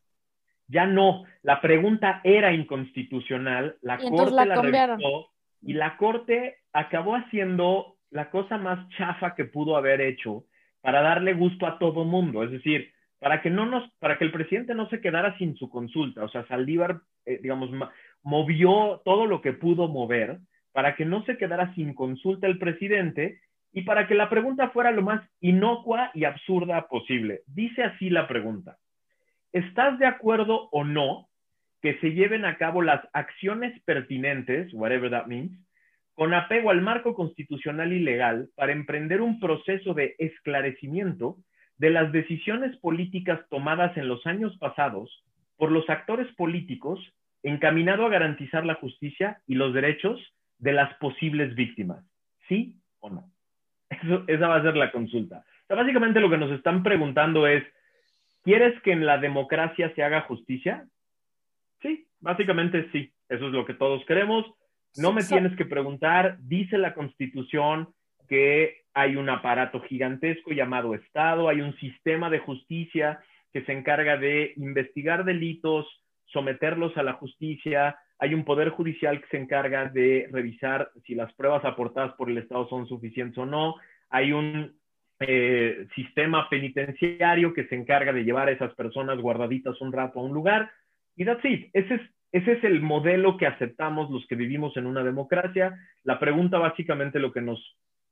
Ya 0.69 0.85
no, 0.85 1.25
la 1.41 1.61
pregunta 1.61 2.21
era 2.23 2.53
inconstitucional, 2.53 3.75
la 3.81 3.97
Corte 3.97 4.31
la, 4.31 4.45
la 4.45 4.97
y 5.61 5.73
la 5.73 5.97
Corte 5.97 6.57
acabó 6.71 7.15
haciendo 7.15 7.97
la 8.11 8.29
cosa 8.29 8.57
más 8.57 8.87
chafa 8.89 9.35
que 9.35 9.45
pudo 9.45 9.75
haber 9.75 9.99
hecho 9.99 10.45
para 10.81 11.01
darle 11.01 11.33
gusto 11.33 11.65
a 11.65 11.79
todo 11.79 12.05
mundo, 12.05 12.43
es 12.43 12.51
decir, 12.51 12.91
para 13.19 13.41
que 13.41 13.49
no 13.49 13.65
nos, 13.65 13.89
para 13.99 14.17
que 14.17 14.23
el 14.23 14.31
presidente 14.31 14.73
no 14.73 14.87
se 14.89 15.01
quedara 15.01 15.37
sin 15.37 15.55
su 15.55 15.69
consulta, 15.69 16.23
o 16.23 16.29
sea, 16.29 16.47
Saldívar, 16.47 17.01
eh, 17.25 17.39
digamos, 17.41 17.69
movió 18.23 19.01
todo 19.03 19.25
lo 19.25 19.41
que 19.41 19.53
pudo 19.53 19.87
mover 19.87 20.39
para 20.71 20.95
que 20.95 21.03
no 21.03 21.25
se 21.25 21.37
quedara 21.37 21.73
sin 21.75 21.93
consulta 21.93 22.47
el 22.47 22.59
presidente 22.59 23.41
y 23.73 23.81
para 23.81 24.07
que 24.07 24.15
la 24.15 24.29
pregunta 24.29 24.69
fuera 24.69 24.91
lo 24.91 25.01
más 25.01 25.27
inocua 25.41 26.11
y 26.13 26.23
absurda 26.23 26.87
posible. 26.87 27.41
Dice 27.47 27.83
así 27.83 28.09
la 28.09 28.27
pregunta: 28.27 28.77
¿Estás 29.51 29.97
de 29.99 30.05
acuerdo 30.05 30.69
o 30.71 30.83
no 30.83 31.27
que 31.81 31.97
se 31.99 32.11
lleven 32.11 32.45
a 32.45 32.57
cabo 32.57 32.81
las 32.81 33.01
acciones 33.13 33.79
pertinentes, 33.83 34.73
whatever 34.73 35.09
that 35.09 35.27
means, 35.27 35.51
con 36.13 36.33
apego 36.33 36.69
al 36.69 36.81
marco 36.81 37.13
constitucional 37.13 37.93
y 37.93 37.99
legal 37.99 38.49
para 38.55 38.73
emprender 38.73 39.21
un 39.21 39.39
proceso 39.39 39.93
de 39.93 40.15
esclarecimiento 40.19 41.37
de 41.77 41.89
las 41.91 42.11
decisiones 42.11 42.75
políticas 42.77 43.39
tomadas 43.49 43.95
en 43.95 44.09
los 44.09 44.25
años 44.27 44.57
pasados 44.57 45.23
por 45.55 45.71
los 45.71 45.89
actores 45.89 46.27
políticos 46.35 46.99
encaminado 47.41 48.05
a 48.05 48.09
garantizar 48.09 48.65
la 48.65 48.75
justicia 48.75 49.41
y 49.47 49.55
los 49.55 49.73
derechos 49.73 50.19
de 50.57 50.73
las 50.73 50.93
posibles 50.95 51.55
víctimas. 51.55 52.03
¿Sí 52.49 52.75
o 52.99 53.09
no? 53.09 53.31
Eso, 53.89 54.25
esa 54.27 54.47
va 54.47 54.57
a 54.57 54.61
ser 54.61 54.75
la 54.75 54.91
consulta. 54.91 55.45
básicamente 55.69 56.19
lo 56.19 56.29
que 56.29 56.37
nos 56.37 56.51
están 56.51 56.83
preguntando 56.83 57.47
es, 57.47 57.63
¿quieres 58.49 58.81
que 58.81 58.91
en 58.91 59.05
la 59.05 59.19
democracia 59.19 59.93
se 59.93 60.01
haga 60.01 60.21
justicia? 60.21 60.87
Sí, 61.83 62.07
básicamente 62.19 62.89
sí. 62.91 63.13
Eso 63.29 63.45
es 63.45 63.53
lo 63.53 63.63
que 63.63 63.75
todos 63.75 64.03
queremos 64.07 64.43
No 64.95 65.13
me 65.13 65.23
tienes 65.23 65.55
que 65.55 65.65
preguntar, 65.65 66.37
dice 66.39 66.79
la 66.79 66.95
Constitución 66.95 67.89
que 68.27 68.85
hay 68.95 69.15
un 69.17 69.29
aparato 69.29 69.81
gigantesco 69.81 70.51
llamado 70.51 70.95
Estado, 70.95 71.47
hay 71.47 71.61
un 71.61 71.75
sistema 71.77 72.31
de 72.31 72.39
justicia 72.39 73.19
que 73.53 73.63
se 73.65 73.71
encarga 73.71 74.17
de 74.17 74.53
investigar 74.55 75.25
delitos, 75.25 75.85
someterlos 76.25 76.97
a 76.97 77.03
la 77.03 77.13
justicia, 77.13 77.97
hay 78.17 78.33
un 78.33 78.45
poder 78.45 78.69
judicial 78.69 79.21
que 79.21 79.27
se 79.27 79.37
encarga 79.37 79.89
de 79.89 80.27
revisar 80.31 80.89
si 81.05 81.13
las 81.13 81.31
pruebas 81.33 81.63
aportadas 81.65 82.13
por 82.13 82.31
el 82.31 82.39
Estado 82.39 82.67
son 82.67 82.87
suficientes 82.87 83.37
o 83.37 83.45
no, 83.45 83.75
hay 84.09 84.31
un 84.31 84.78
eh, 85.19 85.87
sistema 85.95 86.47
penitenciario 86.49 87.53
que 87.53 87.65
se 87.67 87.75
encarga 87.75 88.13
de 88.13 88.23
llevar 88.23 88.47
a 88.47 88.51
esas 88.51 88.73
personas 88.75 89.19
guardaditas 89.19 89.79
un 89.81 89.91
rato 89.91 90.19
a 90.19 90.23
un 90.23 90.33
lugar, 90.33 90.71
y 91.15 91.25
that's 91.25 91.43
it. 91.43 91.69
Ese 91.73 91.95
es, 91.95 92.01
ese 92.31 92.53
es 92.53 92.63
el 92.63 92.81
modelo 92.81 93.37
que 93.37 93.47
aceptamos 93.47 94.09
los 94.09 94.25
que 94.27 94.35
vivimos 94.35 94.75
en 94.77 94.85
una 94.85 95.03
democracia. 95.03 95.77
La 96.03 96.19
pregunta 96.19 96.57
básicamente 96.59 97.19
lo 97.19 97.31
que 97.33 97.41
nos 97.41 97.59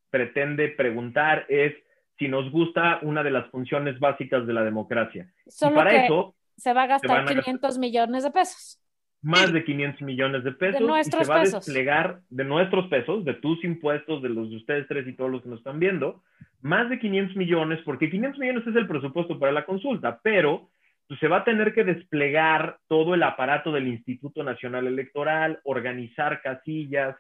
pretende 0.10 0.70
preguntar 0.70 1.46
es 1.50 1.74
si 2.18 2.28
nos 2.28 2.52
gusta 2.52 3.00
una 3.04 3.24
de 3.24 3.32
las 3.32 3.50
funciones 3.52 4.00
básicas 4.00 4.46
de 4.48 4.54
la 4.54 4.64
democracia. 4.64 5.32
Solo 5.48 5.74
y 5.74 5.76
para 5.76 5.90
que 5.92 6.06
eso, 6.06 6.36
se 6.56 6.74
va 6.74 6.84
a 6.84 6.88
gastar 6.88 7.12
a 7.12 7.22
gastar- 7.22 7.44
500 7.44 7.78
millones 7.78 8.24
de 8.24 8.32
pesos. 8.32 8.82
Más 9.28 9.52
de 9.52 9.64
500 9.64 10.02
millones 10.04 10.44
de 10.44 10.52
pesos 10.54 10.82
nuestros 10.82 11.22
y 11.22 11.26
se 11.26 11.32
va 11.32 11.40
pesos. 11.42 11.54
a 11.56 11.58
desplegar 11.60 12.20
de 12.30 12.44
nuestros 12.46 12.88
pesos, 12.88 13.26
de 13.26 13.34
tus 13.36 13.64
impuestos, 13.64 14.22
de 14.22 14.30
los 14.30 14.50
de 14.50 14.56
ustedes 14.58 14.88
tres 14.88 15.06
y 15.08 15.14
todos 15.14 15.30
los 15.32 15.42
que 15.44 15.50
nos 15.50 15.60
están 15.60 15.80
viendo, 15.80 16.24
más 16.62 16.90
de 16.90 16.98
500 16.98 17.36
millones, 17.36 17.80
porque 17.84 18.10
500 18.10 18.40
millones 18.40 18.66
es 18.68 18.76
el 18.76 18.88
presupuesto 18.88 19.38
para 19.38 19.52
la 19.52 19.66
consulta, 19.66 20.20
pero 20.24 20.70
pues, 21.08 21.20
se 21.20 21.28
va 21.28 21.38
a 21.38 21.44
tener 21.44 21.74
que 21.74 21.84
desplegar 21.84 22.78
todo 22.88 23.14
el 23.16 23.24
aparato 23.24 23.72
del 23.72 23.88
Instituto 23.88 24.44
Nacional 24.44 24.88
Electoral, 24.88 25.60
organizar 25.64 26.42
casillas, 26.42 27.16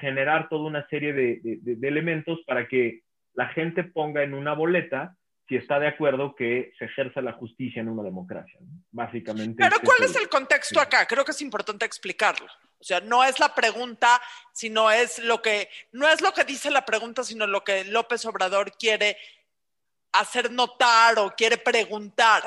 generar 0.00 0.48
toda 0.48 0.66
una 0.68 0.86
serie 0.88 1.12
de- 1.12 1.40
de 1.60 1.88
elementos 1.88 2.40
para 2.46 2.68
que 2.68 3.00
la 3.34 3.48
gente 3.48 3.82
ponga 3.84 4.22
en 4.22 4.32
una 4.34 4.52
boleta 4.54 5.16
si 5.48 5.56
está 5.56 5.78
de 5.80 5.88
acuerdo 5.88 6.34
que 6.34 6.72
se 6.78 6.84
ejerza 6.84 7.22
la 7.22 7.32
justicia 7.32 7.80
en 7.80 7.88
una 7.88 8.02
democracia. 8.02 8.58
¿no? 8.60 8.68
Básicamente. 8.90 9.56
Pero 9.62 9.76
¿cuál 9.82 10.02
es 10.04 10.14
el 10.16 10.28
contexto 10.28 10.80
acá? 10.80 11.06
Creo 11.06 11.24
que 11.24 11.30
es 11.30 11.40
importante 11.40 11.86
explicarlo. 11.86 12.46
O 12.80 12.84
sea, 12.84 13.00
no 13.00 13.24
es 13.24 13.40
la 13.40 13.54
pregunta, 13.54 14.20
sino 14.52 14.90
es 14.90 15.18
lo 15.24 15.42
que, 15.42 15.68
no 15.92 16.08
es 16.08 16.20
lo 16.20 16.32
que 16.32 16.44
dice 16.44 16.70
la 16.70 16.84
pregunta, 16.84 17.24
sino 17.24 17.46
lo 17.46 17.64
que 17.64 17.84
López 17.84 18.24
Obrador 18.26 18.72
quiere 18.78 19.16
hacer 20.12 20.52
notar 20.52 21.18
o 21.18 21.30
quiere 21.36 21.56
preguntar 21.56 22.42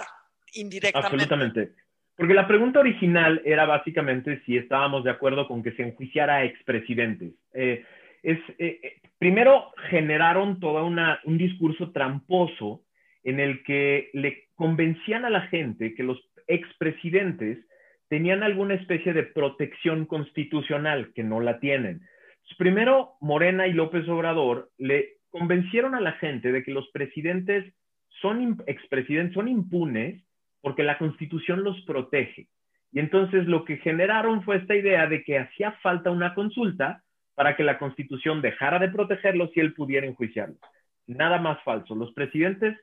indirectamente. 0.53 1.07
Absolutamente. 1.07 1.71
Porque 2.15 2.33
la 2.33 2.47
pregunta 2.47 2.79
original 2.79 3.41
era 3.45 3.65
básicamente 3.65 4.41
si 4.45 4.55
estábamos 4.55 5.03
de 5.03 5.09
acuerdo 5.09 5.47
con 5.47 5.63
que 5.63 5.71
se 5.73 5.81
enjuiciara 5.81 6.35
a 6.35 6.43
expresidentes. 6.43 7.33
Eh, 7.53 7.83
es, 8.23 8.37
eh, 8.59 8.79
eh, 8.83 9.01
primero 9.17 9.71
generaron 9.89 10.59
todo 10.59 10.85
una, 10.85 11.19
un 11.23 11.37
discurso 11.37 11.91
tramposo 11.91 12.83
en 13.23 13.39
el 13.39 13.63
que 13.63 14.09
le 14.13 14.47
convencían 14.55 15.25
a 15.25 15.29
la 15.29 15.41
gente 15.47 15.93
que 15.93 16.03
los 16.03 16.19
expresidentes 16.47 17.59
tenían 18.09 18.43
alguna 18.43 18.73
especie 18.73 19.13
de 19.13 19.23
protección 19.23 20.05
constitucional, 20.05 21.13
que 21.13 21.23
no 21.23 21.39
la 21.39 21.59
tienen. 21.59 22.01
Primero, 22.57 23.13
Morena 23.21 23.67
y 23.67 23.73
López 23.73 24.07
Obrador 24.09 24.69
le 24.77 25.17
convencieron 25.29 25.95
a 25.95 26.01
la 26.01 26.13
gente 26.13 26.51
de 26.51 26.63
que 26.63 26.71
los 26.71 26.89
presidentes 26.89 27.73
son 28.21 28.61
expresidentes, 28.67 29.33
son 29.33 29.47
impunes 29.47 30.21
porque 30.61 30.83
la 30.83 30.97
constitución 30.97 31.63
los 31.63 31.81
protege. 31.85 32.47
Y 32.91 32.99
entonces 32.99 33.45
lo 33.47 33.63
que 33.63 33.77
generaron 33.77 34.43
fue 34.43 34.57
esta 34.57 34.75
idea 34.75 35.07
de 35.07 35.23
que 35.23 35.39
hacía 35.39 35.71
falta 35.81 36.11
una 36.11 36.33
consulta 36.33 37.03
para 37.35 37.55
que 37.55 37.63
la 37.63 37.79
constitución 37.79 38.41
dejara 38.41 38.77
de 38.79 38.89
protegerlos 38.89 39.49
y 39.55 39.61
él 39.61 39.73
pudiera 39.73 40.05
enjuiciarlos. 40.05 40.59
Nada 41.07 41.39
más 41.39 41.63
falso. 41.63 41.95
Los 41.95 42.13
presidentes 42.13 42.77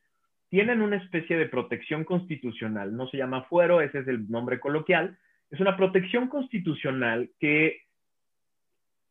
tienen 0.48 0.80
una 0.80 0.96
especie 0.96 1.36
de 1.36 1.46
protección 1.46 2.04
constitucional, 2.04 2.96
no 2.96 3.08
se 3.08 3.18
llama 3.18 3.44
fuero, 3.44 3.80
ese 3.80 4.00
es 4.00 4.08
el 4.08 4.30
nombre 4.30 4.58
coloquial, 4.60 5.18
es 5.50 5.60
una 5.60 5.76
protección 5.76 6.28
constitucional 6.28 7.30
que 7.38 7.82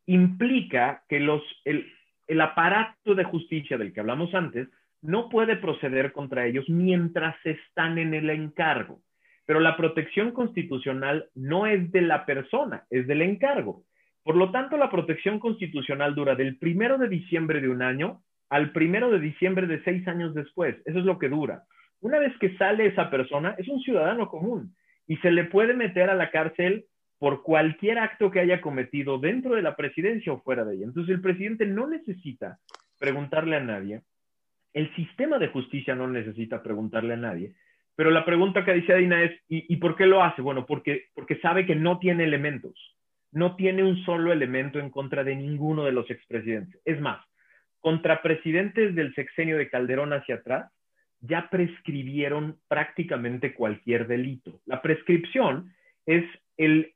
implica 0.06 1.04
que 1.08 1.20
los, 1.20 1.42
el, 1.66 1.92
el 2.28 2.42
aparato 2.42 3.16
de 3.16 3.24
justicia 3.24 3.78
del 3.78 3.94
que 3.94 4.00
hablamos 4.00 4.34
antes 4.34 4.68
no 5.02 5.30
puede 5.30 5.58
proceder 5.58 6.12
contra 6.12 6.46
ellos 6.46 6.68
mientras 6.70 7.36
están 7.46 7.98
en 7.98 8.14
el 8.14 8.30
encargo. 8.30 9.02
Pero 9.46 9.60
la 9.60 9.78
protección 9.78 10.32
constitucional 10.32 11.30
no 11.36 11.68
es 11.68 11.92
de 11.92 12.02
la 12.02 12.26
persona, 12.26 12.86
es 12.90 13.08
del 13.08 13.22
encargo. 13.22 13.84
Por 14.24 14.36
lo 14.36 14.52
tanto, 14.52 14.76
la 14.76 14.92
protección 14.92 15.40
constitucional 15.40 16.16
dura 16.16 16.36
del 16.36 16.58
primero 16.58 16.98
de 16.98 17.08
diciembre 17.08 17.62
de 17.62 17.70
un 17.70 17.82
año 17.82 18.22
al 18.50 18.72
primero 18.72 19.12
de 19.12 19.20
diciembre 19.20 19.68
de 19.68 19.84
seis 19.84 20.08
años 20.08 20.34
después. 20.34 20.76
Eso 20.86 21.00
es 21.00 21.06
lo 21.06 21.20
que 21.20 21.30
dura. 21.30 21.64
Una 22.02 22.20
vez 22.20 22.38
que 22.40 22.56
sale 22.58 22.86
esa 22.88 23.10
persona, 23.10 23.56
es 23.58 23.68
un 23.68 23.82
ciudadano 23.82 24.30
común 24.30 24.76
y 25.08 25.18
se 25.18 25.32
le 25.32 25.46
puede 25.46 25.74
meter 25.74 26.10
a 26.10 26.16
la 26.16 26.32
cárcel 26.32 26.86
por 27.20 27.42
cualquier 27.44 27.98
acto 27.98 28.30
que 28.30 28.40
haya 28.40 28.62
cometido 28.62 29.18
dentro 29.18 29.56
de 29.56 29.64
la 29.64 29.76
presidencia 29.76 30.32
o 30.32 30.42
fuera 30.42 30.64
de 30.64 30.76
ella. 30.76 30.86
Entonces, 30.86 31.16
el 31.16 31.22
presidente 31.22 31.66
no 31.66 31.88
necesita 31.88 32.60
preguntarle 33.00 33.56
a 33.56 33.62
nadie, 33.62 34.02
el 34.74 34.94
sistema 34.96 35.40
de 35.40 35.48
justicia 35.48 35.96
no 35.96 36.08
necesita 36.08 36.62
preguntarle 36.62 37.16
a 37.16 37.18
nadie, 37.18 37.56
pero 37.96 38.12
la 38.12 38.26
pregunta 38.26 38.64
que 38.64 38.74
dice 38.74 38.94
Adina 38.94 39.24
es, 39.24 39.32
¿y, 39.50 39.74
y 39.74 39.78
por 39.78 39.96
qué 39.96 40.06
lo 40.06 40.24
hace? 40.24 40.44
Bueno, 40.44 40.68
porque, 40.68 41.06
porque 41.16 41.40
sabe 41.40 41.66
que 41.66 41.76
no 41.76 41.98
tiene 41.98 42.26
elementos, 42.26 42.96
no 43.32 43.56
tiene 43.56 43.84
un 43.84 43.98
solo 44.06 44.32
elemento 44.32 44.80
en 44.80 44.92
contra 44.92 45.24
de 45.24 45.36
ninguno 45.36 45.84
de 45.84 45.94
los 45.94 46.10
expresidentes. 46.12 46.80
Es 46.86 47.02
más, 47.02 47.26
contra 47.88 48.22
presidentes 48.22 48.94
del 48.96 49.16
sexenio 49.16 49.58
de 49.58 49.70
Calderón 49.70 50.12
hacia 50.12 50.36
atrás, 50.36 50.70
ya 51.22 51.50
prescribieron 51.50 52.58
prácticamente 52.68 53.54
cualquier 53.54 54.08
delito. 54.08 54.60
La 54.66 54.82
prescripción 54.82 55.74
es 56.06 56.26
el, 56.58 56.94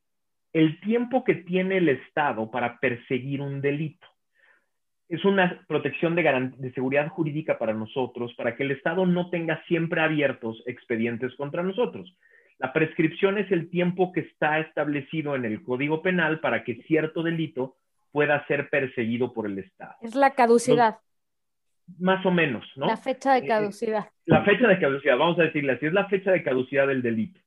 tiempo 0.84 1.24
que 1.24 1.36
tiene 1.36 1.78
el 1.78 1.88
Estado 1.88 2.52
para 2.52 2.78
perseguir 2.82 3.40
un 3.40 3.62
delito 3.62 4.06
es 5.08 5.24
una 5.24 5.62
protección 5.66 6.14
de, 6.14 6.24
de, 6.58 6.74
seguridad 6.74 7.08
jurídica 7.08 7.58
para 7.58 7.74
nosotros, 7.74 8.34
para 8.36 8.58
que 8.58 8.64
el 8.64 8.72
Estado 8.72 9.06
no 9.06 9.30
tenga 9.30 9.64
siempre 9.68 10.02
abiertos 10.02 10.62
expedientes 10.66 11.34
contra 11.36 11.64
nosotros. 11.64 12.14
La 12.60 12.74
prescripción 12.74 13.38
es 13.38 13.50
el 13.50 13.70
tiempo 13.70 14.12
que 14.12 14.22
está 14.22 14.60
establecido 14.60 15.38
en 15.38 15.46
el 15.46 15.64
Código 15.64 16.02
Penal 16.02 16.42
para 16.42 16.66
que 16.66 16.84
cierto 16.84 17.24
delito 17.24 17.78
pueda 18.12 18.46
ser 18.48 18.70
perseguido 18.70 19.34
por 19.34 19.46
el 19.46 19.60
Estado. 19.60 19.96
Es 20.02 20.16
la 20.16 20.32
caducidad. 20.32 20.98
No, 21.88 21.96
más 22.00 22.26
o 22.26 22.32
menos, 22.32 22.66
¿no? 22.76 22.88
La 22.88 22.98
fecha 22.98 23.34
de 23.34 23.46
caducidad. 23.46 24.06
Eh, 24.06 24.22
la 24.26 24.44
fecha 24.44 24.68
de 24.68 24.80
caducidad, 24.80 25.18
vamos 25.18 25.40
a 25.40 25.44
decirle 25.44 25.74
así, 25.74 25.86
es 25.86 25.94
la 25.94 26.08
fecha 26.08 26.32
de 26.32 26.44
caducidad 26.44 26.88
del 26.88 27.02
delito. 27.02 27.40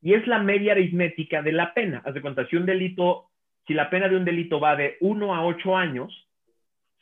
Y 0.00 0.14
es 0.14 0.26
la 0.26 0.38
media 0.38 0.72
aritmética 0.72 1.42
de 1.42 1.52
la 1.52 1.74
pena. 1.74 2.02
Haz 2.04 2.14
de 2.14 2.22
cuenta, 2.22 2.46
si 2.46 2.56
un 2.56 2.66
delito, 2.66 3.30
si 3.66 3.74
la 3.74 3.90
pena 3.90 4.08
de 4.08 4.16
un 4.16 4.24
delito 4.24 4.60
va 4.60 4.76
de 4.76 4.96
1 5.00 5.34
a 5.34 5.44
8 5.44 5.76
años, 5.76 6.28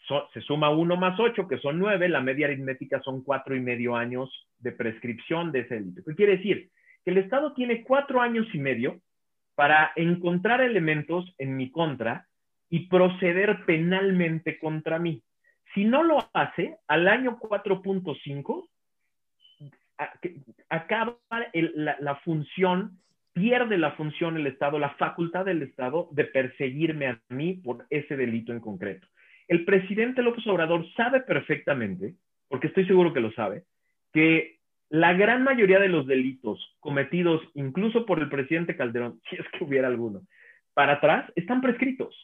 So, 0.07 0.29
se 0.33 0.41
suma 0.41 0.71
1 0.71 0.97
más 0.97 1.19
8, 1.19 1.49
que 1.49 1.59
son 1.59 1.79
9, 1.81 2.09
la 2.09 2.21
media 2.21 2.47
aritmética 2.47 3.01
son 3.03 3.25
cuatro 3.25 3.57
y 3.57 3.61
medio 3.61 3.97
años 3.97 4.31
de 4.59 4.71
prescripción 4.73 5.51
de 5.51 5.61
ese 5.61 5.75
delito. 5.75 6.03
¿Qué 6.05 6.15
quiere 6.15 6.37
decir? 6.37 6.71
Que 7.05 7.11
el 7.11 7.19
Estado 7.19 7.55
tiene 7.55 7.83
cuatro 7.83 8.21
años 8.21 8.47
y 8.53 8.59
medio 8.59 9.01
para 9.57 9.93
encontrar 9.97 10.61
elementos 10.61 11.35
en 11.39 11.57
mi 11.57 11.73
contra 11.73 12.29
y 12.69 12.89
proceder 12.89 13.65
penalmente 13.65 14.59
contra 14.59 14.99
mí. 14.99 15.23
Si 15.75 15.85
no 15.85 16.03
lo 16.03 16.29
hace, 16.33 16.77
al 16.89 17.09
año 17.09 17.39
4.5 17.39 18.69
acaba 20.69 21.19
el, 21.53 21.73
la, 21.75 21.97
la 22.01 22.17
función, 22.17 22.99
pierde 23.33 23.79
la 23.79 23.93
función 23.93 24.37
el 24.37 24.47
Estado, 24.47 24.79
la 24.79 24.95
facultad 24.95 25.45
del 25.45 25.63
Estado 25.63 26.09
de 26.13 26.25
perseguirme 26.25 27.09
a 27.09 27.21
mí 27.29 27.55
por 27.55 27.87
ese 27.91 28.17
delito 28.17 28.53
en 28.53 28.61
concreto 28.61 29.07
el 29.49 29.65
presidente 29.65 30.23
López 30.23 30.47
Obrador 30.47 30.85
sabe 30.95 31.21
perfectamente, 31.21 32.15
porque 32.49 32.69
estoy 32.69 32.87
seguro 32.87 33.13
que 33.13 33.21
lo 33.21 33.33
sabe, 33.33 33.65
que 34.13 34.59
la 34.89 35.13
gran 35.15 35.43
mayoría 35.43 35.79
de 35.79 35.89
los 35.89 36.07
delitos 36.07 36.77
cometidos 36.81 37.43
incluso 37.55 38.07
por 38.07 38.21
el 38.21 38.29
presidente 38.29 38.77
Calderón, 38.77 39.21
si 39.31 39.37
es 39.37 39.47
que 39.51 39.65
hubiera 39.65 39.89
alguno, 39.89 40.23
para 40.75 40.95
atrás, 40.95 41.31
están 41.37 41.61
prescritos. 41.61 42.15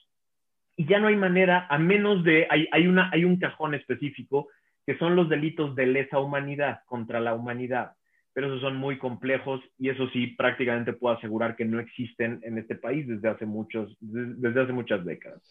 Y 0.76 0.86
ya 0.86 0.98
no 0.98 1.08
hay 1.08 1.16
manera, 1.16 1.66
a 1.68 1.78
menos 1.78 2.24
de, 2.24 2.46
hay, 2.50 2.66
hay, 2.72 2.86
una, 2.86 3.10
hay 3.12 3.24
un 3.24 3.38
cajón 3.38 3.74
específico 3.74 4.48
que 4.86 4.98
son 4.98 5.16
los 5.16 5.28
delitos 5.28 5.74
de 5.76 5.86
lesa 5.86 6.18
humanidad, 6.18 6.80
contra 6.86 7.20
la 7.20 7.34
humanidad. 7.34 7.92
Pero 8.32 8.46
esos 8.46 8.62
son 8.62 8.76
muy 8.76 8.98
complejos 8.98 9.60
y 9.78 9.90
eso 9.90 10.08
sí 10.10 10.28
prácticamente 10.28 10.94
puedo 10.94 11.16
asegurar 11.16 11.54
que 11.54 11.66
no 11.66 11.78
existen 11.78 12.40
en 12.42 12.56
este 12.58 12.74
país 12.74 13.06
desde 13.06 13.28
hace, 13.28 13.44
muchos, 13.44 13.96
desde 14.00 14.62
hace 14.62 14.72
muchas 14.72 15.04
décadas. 15.04 15.42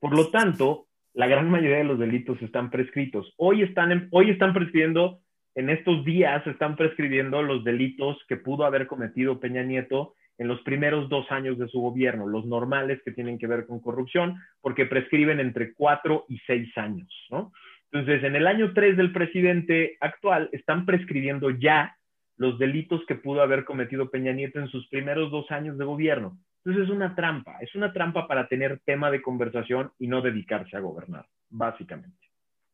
Por 0.00 0.16
lo 0.16 0.30
tanto, 0.30 0.88
la 1.14 1.28
gran 1.28 1.48
mayoría 1.48 1.78
de 1.78 1.84
los 1.84 1.98
delitos 1.98 2.42
están 2.42 2.70
prescritos. 2.70 3.32
Hoy 3.36 3.62
están, 3.62 4.08
hoy 4.10 4.30
están 4.30 4.52
prescribiendo, 4.52 5.20
en 5.54 5.70
estos 5.70 6.04
días 6.04 6.44
están 6.46 6.74
prescribiendo 6.74 7.40
los 7.40 7.62
delitos 7.62 8.18
que 8.28 8.36
pudo 8.36 8.64
haber 8.64 8.88
cometido 8.88 9.38
Peña 9.38 9.62
Nieto 9.62 10.14
en 10.38 10.48
los 10.48 10.60
primeros 10.62 11.08
dos 11.08 11.30
años 11.30 11.58
de 11.58 11.68
su 11.68 11.80
gobierno, 11.80 12.26
los 12.26 12.44
normales 12.44 13.00
que 13.04 13.12
tienen 13.12 13.38
que 13.38 13.46
ver 13.46 13.66
con 13.66 13.80
corrupción, 13.80 14.36
porque 14.60 14.86
prescriben 14.86 15.40
entre 15.40 15.74
cuatro 15.74 16.24
y 16.28 16.38
seis 16.46 16.76
años, 16.76 17.08
¿no? 17.30 17.52
Entonces, 17.92 18.24
en 18.24 18.34
el 18.34 18.48
año 18.48 18.72
tres 18.74 18.96
del 18.96 19.12
presidente 19.12 19.96
actual, 20.00 20.48
están 20.52 20.84
prescribiendo 20.84 21.50
ya 21.50 21.96
los 22.36 22.58
delitos 22.58 23.04
que 23.06 23.14
pudo 23.14 23.42
haber 23.42 23.64
cometido 23.64 24.10
Peña 24.10 24.32
Nieto 24.32 24.58
en 24.58 24.68
sus 24.68 24.88
primeros 24.88 25.30
dos 25.30 25.48
años 25.52 25.78
de 25.78 25.84
gobierno. 25.84 26.36
Entonces, 26.64 26.88
es 26.88 26.90
una 26.90 27.14
trampa, 27.14 27.58
es 27.60 27.72
una 27.76 27.92
trampa 27.92 28.26
para 28.26 28.48
tener 28.48 28.80
tema 28.84 29.12
de 29.12 29.22
conversación 29.22 29.92
y 30.00 30.08
no 30.08 30.22
dedicarse 30.22 30.76
a 30.76 30.80
gobernar, 30.80 31.26
básicamente. 31.50 32.18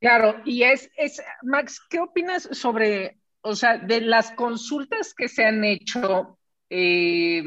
Claro, 0.01 0.37
y 0.47 0.63
es, 0.63 0.91
es, 0.97 1.23
Max, 1.43 1.87
¿qué 1.91 2.01
opinas 2.01 2.45
sobre, 2.53 3.19
o 3.43 3.55
sea, 3.55 3.77
de 3.77 4.01
las 4.01 4.31
consultas 4.33 5.13
que 5.13 5.29
se 5.29 5.45
han 5.45 5.63
hecho? 5.65 6.39
Eh, 6.71 7.43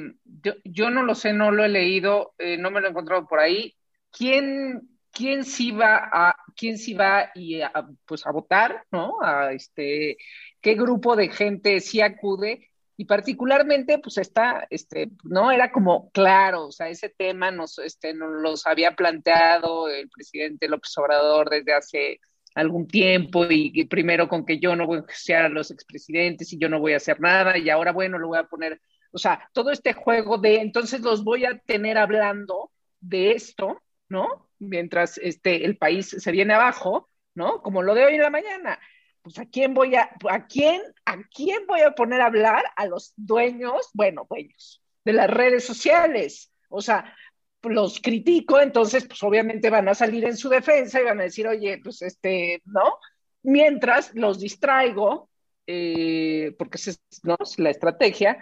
yo, 0.63 0.89
no 0.89 1.03
lo 1.03 1.15
sé, 1.15 1.33
no 1.33 1.51
lo 1.51 1.63
he 1.63 1.69
leído, 1.69 2.33
eh, 2.37 2.57
no 2.57 2.69
me 2.69 2.81
lo 2.81 2.87
he 2.87 2.89
encontrado 2.91 3.27
por 3.27 3.39
ahí. 3.39 3.75
¿Quién, 4.11 4.99
quién 5.11 5.43
sí 5.43 5.71
va 5.71 6.09
a, 6.11 6.35
quién 6.55 6.77
sí 6.77 6.93
va 6.93 7.31
y 7.33 7.61
pues 8.05 8.27
a 8.27 8.31
votar, 8.31 8.85
¿no? 8.91 9.21
A 9.21 9.53
este, 9.53 10.17
qué 10.61 10.75
grupo 10.75 11.15
de 11.15 11.29
gente 11.29 11.79
sí 11.79 12.01
acude 12.01 12.69
y 12.95 13.05
particularmente 13.05 13.99
pues 13.99 14.17
está, 14.17 14.67
este, 14.69 15.09
no 15.23 15.51
era 15.51 15.71
como 15.71 16.11
claro, 16.11 16.67
o 16.67 16.71
sea, 16.71 16.89
ese 16.89 17.09
tema 17.09 17.51
nos, 17.51 17.79
este, 17.79 18.13
nos 18.13 18.29
los 18.41 18.67
había 18.67 18.95
planteado 18.95 19.89
el 19.89 20.09
presidente 20.09 20.67
López 20.67 20.95
Obrador 20.97 21.49
desde 21.49 21.73
hace 21.73 22.19
algún 22.55 22.87
tiempo 22.87 23.45
y, 23.49 23.85
primero 23.85 24.27
con 24.27 24.45
que 24.45 24.59
yo 24.59 24.75
no 24.75 24.85
voy 24.85 24.99
a 24.99 25.05
ser 25.07 25.37
a 25.37 25.49
los 25.49 25.71
expresidentes 25.71 26.53
y 26.53 26.59
yo 26.59 26.69
no 26.69 26.79
voy 26.79 26.93
a 26.93 26.97
hacer 26.97 27.19
nada 27.19 27.57
y 27.57 27.69
ahora 27.69 27.91
bueno, 27.91 28.19
lo 28.19 28.27
voy 28.27 28.37
a 28.37 28.43
poner, 28.43 28.79
o 29.13 29.19
sea, 29.19 29.49
todo 29.53 29.71
este 29.71 29.93
juego 29.93 30.39
de 30.39 30.57
entonces 30.57 31.01
los 31.01 31.23
voy 31.23 31.45
a 31.45 31.59
tener 31.59 31.97
hablando 31.97 32.71
de 32.99 33.31
esto, 33.31 33.81
¿no? 34.09 34.49
Mientras 34.57 35.19
este, 35.19 35.65
el 35.65 35.77
país 35.77 36.09
se 36.09 36.31
viene 36.31 36.55
abajo, 36.55 37.09
¿no? 37.35 37.61
Como 37.61 37.83
lo 37.83 37.93
de 37.93 38.05
hoy 38.05 38.15
en 38.15 38.21
la 38.21 38.31
mañana. 38.31 38.79
Pues 39.21 39.37
a 39.39 39.45
quién 39.45 39.73
voy 39.73 39.95
a, 39.95 40.09
a 40.29 40.47
quién, 40.47 40.81
a 41.05 41.17
quién 41.33 41.65
voy 41.67 41.81
a 41.81 41.91
poner 41.91 42.21
a 42.21 42.25
hablar 42.25 42.63
a 42.75 42.87
los 42.87 43.13
dueños, 43.15 43.89
bueno, 43.93 44.25
dueños 44.27 44.81
de 45.05 45.13
las 45.13 45.29
redes 45.29 45.63
sociales. 45.63 46.51
O 46.69 46.81
sea, 46.81 47.15
los 47.61 47.99
critico, 47.99 48.59
entonces 48.59 49.05
pues 49.05 49.21
obviamente 49.21 49.69
van 49.69 49.87
a 49.87 49.95
salir 49.95 50.25
en 50.25 50.37
su 50.37 50.49
defensa 50.49 50.99
y 50.99 51.05
van 51.05 51.19
a 51.19 51.23
decir, 51.23 51.47
oye, 51.47 51.79
pues 51.83 52.01
este, 52.01 52.63
¿no? 52.65 52.97
Mientras 53.43 54.13
los 54.15 54.39
distraigo, 54.39 55.29
eh, 55.67 56.55
porque 56.57 56.77
es, 56.77 56.99
¿no? 57.21 57.37
la 57.57 57.69
estrategia, 57.69 58.37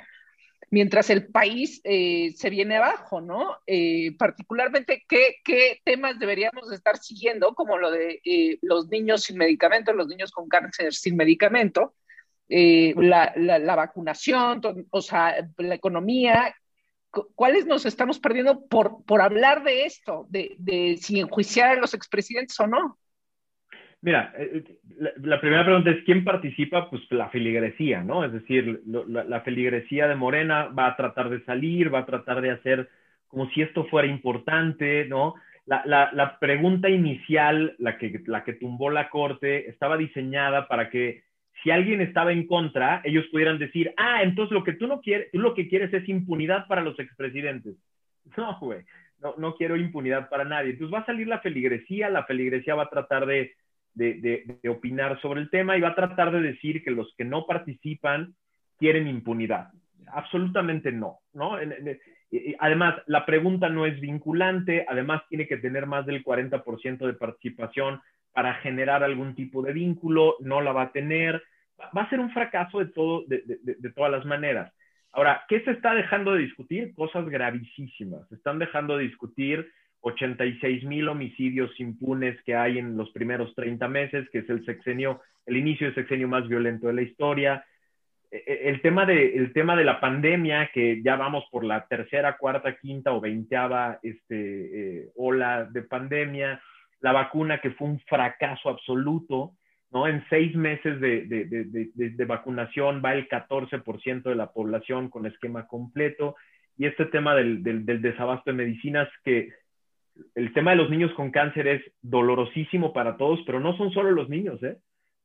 mientras 0.72 1.10
el 1.12 1.28
país 1.28 1.82
eh, 1.84 2.34
se 2.36 2.50
viene 2.50 2.78
abajo, 2.78 3.22
¿no? 3.22 3.58
Eh, 3.68 4.16
particularmente, 4.18 5.04
¿qué, 5.08 5.36
¿qué, 5.44 5.82
temas 5.84 6.18
deberíamos 6.18 6.72
estar 6.72 6.98
siguiendo, 6.98 7.54
como 7.54 7.78
lo 7.78 7.92
de 7.92 8.20
los 8.64 8.90
niños 8.90 9.24
sin 9.24 9.38
medicamento, 9.38 9.94
los 9.94 10.08
niños 10.08 10.32
con 10.32 10.48
cáncer 10.48 10.94
sin 10.94 11.16
medicamento, 11.16 11.94
la, 12.48 13.32
la, 13.36 13.60
la, 13.60 13.76
vacunación, 13.76 14.62
o 14.90 15.02
sea, 15.02 15.48
la 15.58 15.76
economía, 15.76 16.54
¿cuáles 17.36 17.66
nos 17.66 17.86
estamos 17.86 18.20
perdiendo 18.20 18.66
por, 18.68 19.04
por 19.06 19.22
hablar 19.22 19.64
de 19.64 19.86
esto, 19.86 20.26
de, 20.30 20.56
de 20.58 20.98
si 20.98 21.20
enjuiciar 21.20 21.70
a 21.70 21.80
los 21.80 21.94
expresidentes 21.94 22.60
o 22.60 22.68
no? 22.68 22.98
Mira, 24.02 24.34
eh, 24.38 24.64
eh, 24.66 25.14
la, 25.22 25.40
primera 25.40 25.64
pregunta 25.64 25.92
es, 25.92 26.04
¿quién 26.06 26.24
participa? 26.24 26.90
Pues 26.90 27.04
la 27.12 27.30
feligresía, 27.30 28.04
¿no? 28.04 28.26
Es 28.26 28.34
decir, 28.34 28.82
la, 28.86 29.42
feligresía 29.42 30.08
de 30.08 30.16
Morena 30.16 30.66
va 30.68 30.88
a 30.88 30.96
tratar 30.96 31.30
de 31.30 31.44
salir, 31.44 31.94
va 31.94 32.00
a 32.00 32.06
tratar 32.06 32.42
de 32.42 32.52
hacer 32.52 32.90
como 33.28 33.50
si 33.52 33.62
esto 33.62 33.86
fuera 33.86 34.08
importante, 34.08 35.06
¿no? 35.06 35.36
La, 35.66 35.84
la 35.86 36.40
pregunta 36.40 36.90
inicial, 36.90 37.76
la 37.78 37.98
que, 37.98 38.22
la 38.26 38.44
que 38.44 38.54
tumbó 38.54 38.90
la 38.90 39.10
Corte, 39.10 39.70
estaba 39.70 39.96
diseñada 39.96 40.68
para 40.68 40.90
que 40.90 41.24
si 41.64 41.72
alguien 41.72 42.02
estaba 42.02 42.32
en 42.32 42.48
contra, 42.48 43.02
ellos 43.04 43.26
pudieran 43.32 43.60
decir, 43.60 43.94
ah, 43.98 44.24
entonces 44.24 44.52
lo 44.52 44.64
que 44.64 44.74
tú 44.74 44.88
no 44.88 45.02
quieres, 45.02 45.30
tú 45.32 45.40
lo 45.40 45.54
que 45.54 45.70
quieres 45.70 45.94
es 45.94 46.10
impunidad 46.10 46.68
para 46.68 46.82
los 46.82 46.98
expresidentes. 47.00 47.76
No, 48.38 48.58
güey, 48.60 48.82
no, 49.20 49.34
no 49.38 49.56
quiero 49.56 49.76
impunidad 49.76 50.30
para 50.30 50.46
nadie. 50.46 50.72
Entonces 50.72 50.94
va 50.94 51.00
a 51.00 51.06
salir 51.06 51.28
la 51.28 51.40
feligresía, 51.40 52.08
la 52.08 52.24
feligresía 52.24 52.76
va 52.76 52.84
a 52.84 52.90
tratar 52.90 53.26
de, 53.26 53.56
de, 53.94 54.58
de, 54.62 54.70
opinar 54.70 55.20
sobre 55.22 55.42
el 55.42 55.50
tema 55.50 55.78
y 55.78 55.82
va 55.82 55.90
a 55.90 55.96
tratar 55.96 56.32
de 56.32 56.42
decir 56.42 56.84
que 56.84 56.92
los 56.92 57.14
que 57.18 57.26
no 57.26 57.46
participan 57.46 58.36
quieren 58.78 59.08
impunidad. 59.08 59.70
Absolutamente 60.08 60.92
no, 60.92 61.20
¿no? 61.34 61.58
Además, 62.60 62.96
la 63.08 63.26
pregunta 63.26 63.70
no 63.70 63.86
es 63.86 64.00
vinculante, 64.00 64.86
además 64.88 65.24
tiene 65.30 65.48
que 65.48 65.58
tener 65.58 65.86
más 65.86 66.06
del 66.06 66.24
40% 66.24 67.06
de 67.06 67.14
participación 67.14 68.02
para 68.34 68.56
generar 68.56 69.04
algún 69.04 69.36
tipo 69.36 69.62
de 69.62 69.74
vínculo, 69.74 70.38
no 70.40 70.62
la 70.62 70.72
va 70.72 70.84
a 70.84 70.92
tener, 70.92 71.44
va 71.96 72.04
a 72.04 72.10
ser 72.10 72.20
un 72.20 72.32
fracaso 72.32 72.80
de, 72.80 72.86
todo, 72.86 73.26
de, 73.28 73.44
de, 73.46 73.92
todas 73.92 74.12
las 74.12 74.26
maneras. 74.26 74.74
Ahora, 75.12 75.44
¿qué 75.50 75.62
se 75.62 75.72
está 75.72 75.94
dejando 75.94 76.34
de 76.34 76.40
discutir? 76.44 76.94
Cosas 76.94 77.28
gravísimas. 77.28 78.28
Se 78.30 78.36
están 78.36 78.60
dejando 78.60 78.98
de 78.98 79.04
discutir 79.04 79.70
86 80.02 80.84
mil 80.84 81.08
homicidios 81.08 81.72
impunes 81.80 82.42
que 82.44 82.56
hay 82.56 82.80
en 82.80 82.98
los 82.98 83.12
primeros 83.12 83.54
30 83.56 83.88
meses, 83.88 84.30
que 84.32 84.40
es 84.40 84.50
el 84.50 84.66
sexenio, 84.66 85.22
el 85.46 85.58
inicio 85.58 85.88
del 85.88 85.96
sexenio 85.96 86.28
más 86.28 86.48
violento 86.48 86.88
de 86.88 86.94
la 86.94 87.02
historia. 87.02 87.66
E, 88.30 88.44
e, 88.46 88.70
el 88.70 88.82
tema 88.82 89.06
de, 89.06 89.36
el 89.36 89.54
tema 89.54 89.76
de 89.76 89.86
la 89.86 90.00
pandemia, 90.00 90.72
que 90.74 91.02
ya 91.04 91.16
vamos 91.16 91.46
por 91.52 91.64
la 91.64 91.86
tercera, 91.88 92.38
cuarta, 92.38 92.78
quinta 92.78 93.14
o 93.14 93.22
veinteava 93.22 94.00
este, 94.04 95.02
eh, 95.02 95.10
ola 95.16 95.66
de 95.66 95.84
pandemia 95.84 96.62
la 97.02 97.12
vacuna 97.12 97.60
que 97.60 97.72
fue 97.72 97.88
un 97.88 98.00
fracaso 98.02 98.70
absoluto, 98.70 99.54
¿no? 99.92 100.08
En 100.08 100.24
seis 100.30 100.56
meses 100.56 101.02
de, 101.02 102.26
vacunación 102.26 103.02
va 103.04 103.14
el 103.14 103.28
14% 103.28 104.24
de 104.24 104.36
la 104.36 104.52
población 104.52 105.10
con 105.10 105.26
esquema 105.26 105.68
completo. 105.68 106.36
Y 106.78 106.86
este 106.86 107.06
tema 107.06 107.36
del, 107.36 107.86
desabasto 108.02 108.52
de 108.52 108.58
medicinas, 108.58 109.10
que 109.26 109.50
el 110.36 110.54
tema 110.54 110.72
de 110.72 110.78
los 110.78 110.90
niños 110.90 111.12
con 111.14 111.32
cáncer 111.32 111.68
es 111.68 111.82
dolorosísimo 112.02 112.94
para 112.94 113.18
todos, 113.18 113.40
pero 113.46 113.60
no 113.60 113.76
son 113.78 113.92
solo 113.92 114.12
los 114.12 114.30
niños, 114.30 114.62
¿eh? 114.64 114.78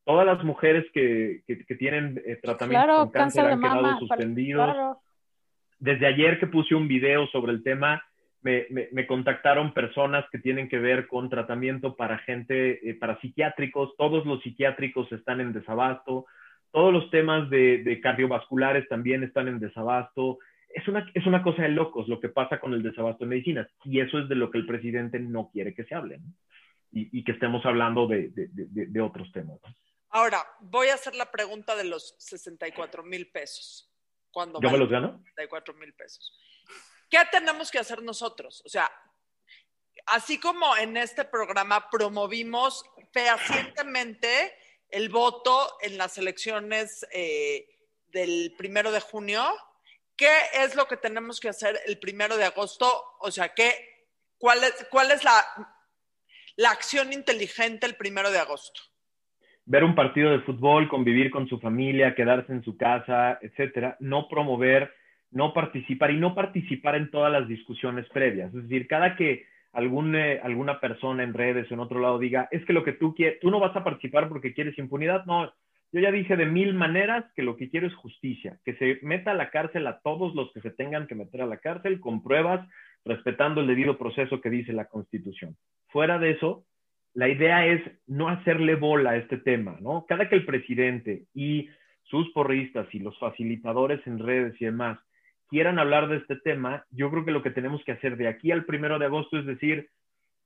Todas 0.05 0.25
las 0.25 0.43
mujeres 0.43 0.85
que, 0.93 1.43
tienen 1.77 2.21
eh, 2.25 2.39
tratamiento 2.41 2.97
con 2.97 3.09
cáncer, 3.11 3.45
han 3.45 3.61
quedado 3.61 3.99
suspendidos. 3.99 4.97
Desde 5.79 6.07
ayer 6.07 6.39
que 6.39 6.47
puse 6.47 6.75
un 6.75 6.87
video 6.87 7.27
sobre 7.27 7.51
el 7.51 7.61
tema, 7.61 8.01
me, 8.41 9.07
contactaron 9.07 9.73
personas 9.73 10.25
que 10.31 10.39
tienen 10.39 10.69
que 10.69 10.79
ver 10.79 11.07
con 11.07 11.29
tratamiento 11.29 11.95
para 11.95 12.19
gente, 12.19 12.89
eh, 12.89 12.93
para 12.93 13.19
psiquiátricos, 13.19 13.95
todos 13.97 14.25
los 14.25 14.41
psiquiátricos 14.41 15.11
están 15.11 15.41
en 15.41 15.53
desabasto, 15.53 16.25
todos 16.71 16.93
los 16.93 17.09
temas 17.09 17.49
de, 17.49 17.99
cardiovasculares 18.01 18.87
también 18.87 19.23
están 19.23 19.47
en 19.47 19.59
desabasto. 19.59 20.39
Es 20.77 20.87
una, 20.87 21.09
es 21.15 21.25
una 21.25 21.41
cosa 21.41 21.63
de 21.63 21.69
locos 21.69 22.07
lo 22.07 22.19
que 22.19 22.29
pasa 22.29 22.59
con 22.59 22.71
el 22.71 22.83
desabasto 22.83 23.25
de 23.25 23.29
medicinas 23.29 23.67
y 23.83 23.99
eso 23.99 24.19
es 24.19 24.29
de 24.29 24.35
lo 24.35 24.51
que 24.51 24.59
el 24.59 24.67
presidente 24.67 25.19
no 25.19 25.49
quiere 25.51 25.73
que 25.73 25.85
se 25.85 25.95
hable 25.95 26.19
y, 26.91 27.23
que 27.23 27.31
estemos 27.31 27.65
hablando 27.65 28.07
de, 28.07 29.01
otros 29.01 29.31
temas. 29.31 29.59
Ahora, 30.09 30.45
voy 30.59 30.89
a 30.89 30.93
hacer 30.93 31.15
la 31.15 31.31
pregunta 31.31 31.75
de 31.75 31.83
los 31.83 32.15
64 32.19 33.03
mil 33.03 33.27
pesos. 33.31 33.91
cuando 34.31 34.61
¿Yo 34.61 34.69
me 34.69 34.77
los 34.77 34.89
gano? 34.89 35.17
64 35.29 35.73
mil 35.73 35.93
pesos. 35.93 36.31
¿Qué 37.09 37.17
tenemos 37.31 37.71
que 37.71 37.79
hacer 37.79 38.03
nosotros? 38.03 38.61
O 38.63 38.69
sea, 38.69 38.87
así 40.05 40.39
como 40.39 40.77
en 40.77 40.95
este 40.95 41.25
programa 41.25 41.89
promovimos 41.89 42.85
fehacientemente 43.11 44.53
el 44.89 45.09
voto 45.09 45.67
en 45.81 45.97
las 45.97 46.19
elecciones 46.19 47.03
eh, 47.11 47.67
del 48.09 48.53
primero 48.57 48.91
de 48.91 49.01
junio, 49.01 49.43
¿qué 50.17 50.31
es 50.63 50.75
lo 50.75 50.85
que 50.85 50.97
tenemos 50.97 51.39
que 51.39 51.49
hacer 51.49 51.79
el 51.85 51.99
primero 51.99 52.37
de 52.37 52.45
agosto? 52.45 52.87
O 53.21 53.31
sea, 53.31 53.53
¿qué, 53.55 53.71
cuál, 54.37 54.59
es, 54.63 54.87
cuál 54.91 55.11
es 55.11 55.23
la, 55.23 56.69
acción 56.69 57.13
inteligente 57.13 57.85
el 57.85 57.95
primero 57.95 58.31
de 58.31 58.39
agosto? 58.39 58.81
Ver 59.65 59.83
un 59.83 59.95
partido 59.95 60.31
de 60.31 60.41
fútbol, 60.41 60.89
convivir 60.89 61.29
con 61.29 61.47
su 61.47 61.59
familia, 61.59 62.15
quedarse 62.15 62.51
en 62.53 62.63
su 62.63 62.77
casa, 62.77 63.37
etcétera. 63.41 63.97
No 63.99 64.27
promover 64.27 64.93
no 65.31 65.53
participar 65.53 66.11
y 66.11 66.17
no 66.17 66.33
participar 66.33 66.95
en 66.95 67.11
todas 67.11 67.31
las 67.31 67.47
discusiones 67.47 68.07
previas. 68.09 68.53
Es 68.53 68.63
decir, 68.63 68.87
cada 68.87 69.15
que 69.15 69.45
algún, 69.73 70.15
eh, 70.15 70.39
alguna 70.41 70.79
persona 70.79 71.23
en 71.23 71.33
redes 71.33 71.69
o 71.69 71.73
en 71.73 71.79
otro 71.79 71.99
lado 71.99 72.17
diga, 72.17 72.47
es 72.51 72.65
que 72.65 72.73
lo 72.73 72.83
que 72.83 72.93
tú 72.93 73.13
quieres, 73.13 73.39
tú 73.39 73.51
no 73.51 73.59
vas 73.59 73.75
a 73.75 73.83
participar 73.83 74.29
porque 74.29 74.53
quieres 74.53 74.77
impunidad, 74.77 75.25
no, 75.25 75.53
yo 75.91 76.01
ya 76.01 76.11
dije 76.11 76.35
de 76.35 76.45
mil 76.45 76.73
maneras 76.73 77.25
que 77.35 77.43
lo 77.43 77.55
que 77.55 77.69
quiero 77.69 77.87
es 77.87 77.95
justicia, 77.95 78.59
que 78.65 78.75
se 78.75 78.99
meta 79.01 79.31
a 79.31 79.35
la 79.35 79.49
cárcel 79.49 79.87
a 79.87 79.99
todos 79.99 80.35
los 80.35 80.51
que 80.53 80.61
se 80.61 80.71
tengan 80.71 81.07
que 81.07 81.15
meter 81.15 81.41
a 81.41 81.45
la 81.45 81.57
cárcel 81.57 81.99
con 81.99 82.23
pruebas, 82.23 82.67
respetando 83.05 83.61
el 83.61 83.67
debido 83.67 83.97
proceso 83.97 84.41
que 84.41 84.49
dice 84.49 84.73
la 84.73 84.85
Constitución. 84.85 85.55
Fuera 85.87 86.19
de 86.19 86.31
eso, 86.31 86.65
la 87.13 87.29
idea 87.29 87.65
es 87.65 87.81
no 88.05 88.27
hacerle 88.27 88.75
bola 88.75 89.11
a 89.11 89.17
este 89.17 89.37
tema, 89.37 89.77
¿no? 89.81 90.05
Cada 90.07 90.29
que 90.29 90.35
el 90.35 90.45
presidente 90.45 91.23
y 91.33 91.69
sus 92.03 92.29
porristas 92.31 92.87
y 92.93 92.99
los 92.99 93.17
facilitadores 93.17 94.05
en 94.05 94.19
redes 94.19 94.59
y 94.61 94.65
demás 94.65 94.99
quieran 95.49 95.79
hablar 95.79 96.09
de 96.09 96.17
este 96.17 96.35
tema, 96.35 96.85
yo 96.91 97.09
creo 97.09 97.25
que 97.25 97.31
lo 97.31 97.41
que 97.41 97.51
tenemos 97.51 97.83
que 97.85 97.93
hacer 97.93 98.17
de 98.17 98.27
aquí 98.27 98.51
al 98.51 98.65
primero 98.65 98.99
de 98.99 99.05
agosto 99.05 99.39
es 99.39 99.45
decir, 99.45 99.89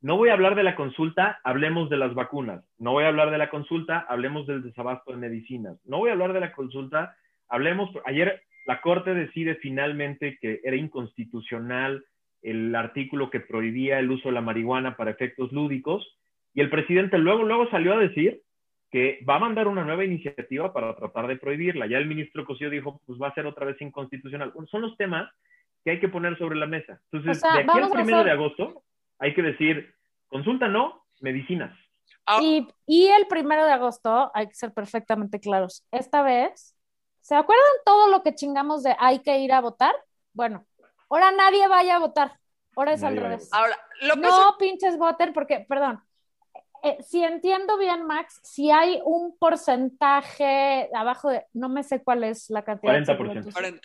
no 0.01 0.17
voy 0.17 0.29
a 0.29 0.33
hablar 0.33 0.55
de 0.55 0.63
la 0.63 0.75
consulta, 0.75 1.39
hablemos 1.43 1.89
de 1.89 1.97
las 1.97 2.15
vacunas. 2.15 2.65
No 2.79 2.91
voy 2.91 3.03
a 3.03 3.09
hablar 3.09 3.29
de 3.29 3.37
la 3.37 3.51
consulta, 3.51 3.99
hablemos 4.09 4.47
del 4.47 4.63
desabasto 4.63 5.11
de 5.11 5.17
medicinas. 5.17 5.77
No 5.85 5.99
voy 5.99 6.09
a 6.09 6.13
hablar 6.13 6.33
de 6.33 6.39
la 6.39 6.53
consulta, 6.53 7.15
hablemos. 7.47 7.91
Ayer 8.05 8.41
la 8.65 8.81
Corte 8.81 9.13
decide 9.13 9.55
finalmente 9.55 10.39
que 10.41 10.59
era 10.63 10.75
inconstitucional 10.75 12.03
el 12.41 12.75
artículo 12.75 13.29
que 13.29 13.41
prohibía 13.41 13.99
el 13.99 14.09
uso 14.09 14.29
de 14.29 14.33
la 14.33 14.41
marihuana 14.41 14.97
para 14.97 15.11
efectos 15.11 15.51
lúdicos 15.51 16.17
y 16.55 16.61
el 16.61 16.71
presidente 16.71 17.19
luego, 17.19 17.43
luego 17.43 17.69
salió 17.69 17.93
a 17.93 17.99
decir 17.99 18.41
que 18.89 19.23
va 19.29 19.35
a 19.35 19.39
mandar 19.39 19.67
una 19.67 19.85
nueva 19.85 20.03
iniciativa 20.03 20.73
para 20.73 20.95
tratar 20.95 21.27
de 21.27 21.37
prohibirla. 21.37 21.85
Ya 21.85 21.99
el 21.99 22.07
ministro 22.07 22.43
Cosío 22.43 22.71
dijo, 22.71 22.99
pues 23.05 23.21
va 23.21 23.27
a 23.27 23.33
ser 23.35 23.45
otra 23.45 23.67
vez 23.67 23.79
inconstitucional. 23.79 24.51
Son 24.69 24.81
los 24.81 24.97
temas 24.97 25.31
que 25.85 25.91
hay 25.91 25.99
que 25.99 26.09
poner 26.09 26.37
sobre 26.39 26.57
la 26.57 26.65
mesa. 26.65 26.99
Entonces, 27.11 27.41
de 27.41 27.59
aquí 27.59 27.79
al 27.79 27.91
primero 27.91 28.23
de 28.23 28.31
agosto 28.31 28.83
hay 29.21 29.35
que 29.35 29.43
decir, 29.43 29.95
consulta 30.27 30.67
no, 30.67 31.05
medicinas. 31.21 31.77
Ah. 32.25 32.39
Y, 32.41 32.67
y, 32.87 33.07
el 33.07 33.27
primero 33.27 33.65
de 33.65 33.71
agosto, 33.71 34.31
hay 34.33 34.47
que 34.47 34.55
ser 34.55 34.73
perfectamente 34.73 35.39
claros, 35.39 35.85
esta 35.91 36.23
vez, 36.23 36.75
¿se 37.21 37.35
acuerdan 37.35 37.65
todo 37.85 38.09
lo 38.09 38.23
que 38.23 38.35
chingamos 38.35 38.83
de 38.83 38.95
hay 38.99 39.19
que 39.19 39.39
ir 39.39 39.53
a 39.53 39.61
votar? 39.61 39.93
Bueno, 40.33 40.65
ahora 41.09 41.31
nadie 41.31 41.67
vaya 41.67 41.95
a 41.95 41.99
votar, 41.99 42.37
ahora 42.75 42.93
es 42.93 43.03
al 43.03 43.15
revés. 43.15 43.49
Ahora, 43.53 43.77
no 44.17 44.57
pinches 44.57 44.97
voten 44.97 45.33
porque, 45.33 45.65
perdón, 45.69 46.01
eh, 46.83 46.97
si 47.03 47.23
entiendo 47.23 47.77
bien, 47.77 48.07
Max, 48.07 48.39
si 48.43 48.71
hay 48.71 48.99
un 49.05 49.37
porcentaje 49.37 50.89
abajo 50.95 51.29
de, 51.29 51.45
no 51.53 51.69
me 51.69 51.83
sé 51.83 52.03
cuál 52.03 52.23
es 52.23 52.49
la 52.49 52.63
cantidad. 52.63 52.93
40%. 52.93 53.79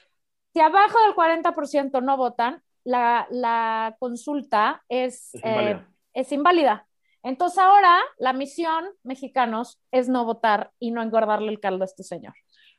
Si 0.54 0.60
abajo 0.60 0.98
del 1.02 1.14
40% 1.14 2.02
no 2.02 2.16
votan, 2.16 2.62
la, 2.86 3.26
la 3.30 3.96
consulta 3.98 4.82
es, 4.88 5.34
eh, 5.42 5.78
es, 6.14 6.32
inválida. 6.32 6.86
Entonces 7.22 7.58
ahora 7.58 8.00
la 8.18 8.32
misión, 8.32 8.84
mexicanos, 9.02 9.80
es 9.90 10.08
no 10.08 10.24
votar 10.24 10.70
y 10.78 10.92
no 10.92 11.02
engordarle 11.02 11.50
el 11.50 11.60
caldo 11.60 11.82
a 11.82 11.86
este 11.86 12.04
señor. 12.04 12.34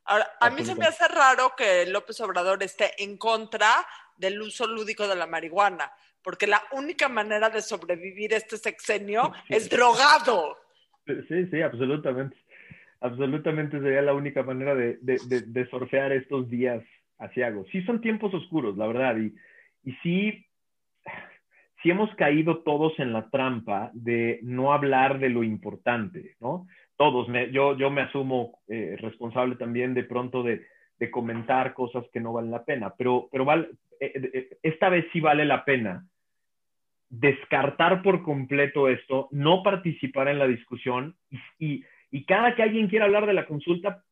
Ahora, 0.05 0.31
a 0.39 0.49
mí 0.49 0.63
se 0.63 0.73
me 0.75 0.85
hace 0.85 1.05
raro 1.09 1.51
que 1.57 1.85
López 1.87 2.21
Obrador 2.21 2.63
esté 2.63 2.91
en 3.03 3.17
contra 3.17 3.69
del 4.15 4.41
uso 4.41 4.65
lúdico 4.65 5.05
de 5.05 5.17
la 5.17 5.27
marihuana 5.27 5.91
porque 6.23 6.47
la 6.47 6.61
única 6.73 7.07
manera 7.07 7.49
de 7.49 7.61
sobrevivir 7.61 8.33
este 8.33 8.57
sexenio 8.57 9.31
es 9.47 9.69
drogado. 9.69 10.57
Sí, 11.05 11.45
sí, 11.49 11.61
absolutamente. 11.61 12.35
Absolutamente 12.99 13.79
sería 13.79 14.01
la 14.01 14.13
única 14.13 14.43
manera 14.43 14.75
de, 14.75 14.97
de, 15.01 15.19
de, 15.41 15.69
surfear 15.69 16.11
estos 16.11 16.49
días 16.49 16.83
asiagos. 17.17 17.67
Sí 17.71 17.81
son 17.83 18.01
tiempos 18.01 18.33
oscuros, 18.33 18.75
la 18.75 18.87
verdad, 18.87 19.15
y, 19.17 19.33
y 19.87 19.93
sí, 20.03 20.45
sí 21.81 21.89
hemos 21.89 22.13
caído 22.15 22.57
todos 22.57 22.99
en 22.99 23.13
la 23.13 23.29
trampa 23.29 23.89
de 23.93 24.41
no 24.43 24.73
hablar 24.73 25.17
de 25.17 25.29
lo 25.29 25.45
importante, 25.45 26.35
¿no? 26.41 26.67
Todos, 26.97 27.29
me, 27.29 27.51
yo, 27.53 27.77
yo 27.77 27.89
me 27.89 28.01
asumo 28.01 28.59
eh, 28.67 28.97
responsable 28.99 29.55
también 29.55 29.93
de 29.93 30.03
pronto 30.03 30.43
de, 30.43 30.65
de, 30.99 31.09
comentar 31.09 31.73
cosas 31.73 32.03
que 32.11 32.19
no 32.19 32.33
valen 32.33 32.51
la 32.51 32.65
pena, 32.65 32.93
pero, 32.97 33.29
pero 33.31 33.49
eh, 33.53 33.69
eh, 34.01 34.57
esta 34.61 34.89
vez 34.89 35.05
sí 35.13 35.21
vale 35.21 35.45
la 35.45 35.63
pena 35.63 36.05
descartar 37.07 38.01
por 38.01 38.23
completo 38.23 38.89
esto, 38.89 39.29
no 39.31 39.63
participar 39.63 40.27
en 40.27 40.39
la 40.39 40.47
discusión 40.47 41.15
y, 41.59 41.85
cada 42.25 42.55
que 42.55 42.63
alguien 42.63 42.89
quiera 42.89 43.05
hablar 43.05 43.25
de 43.25 43.33
la 43.33 43.45
consulta, 43.45 44.03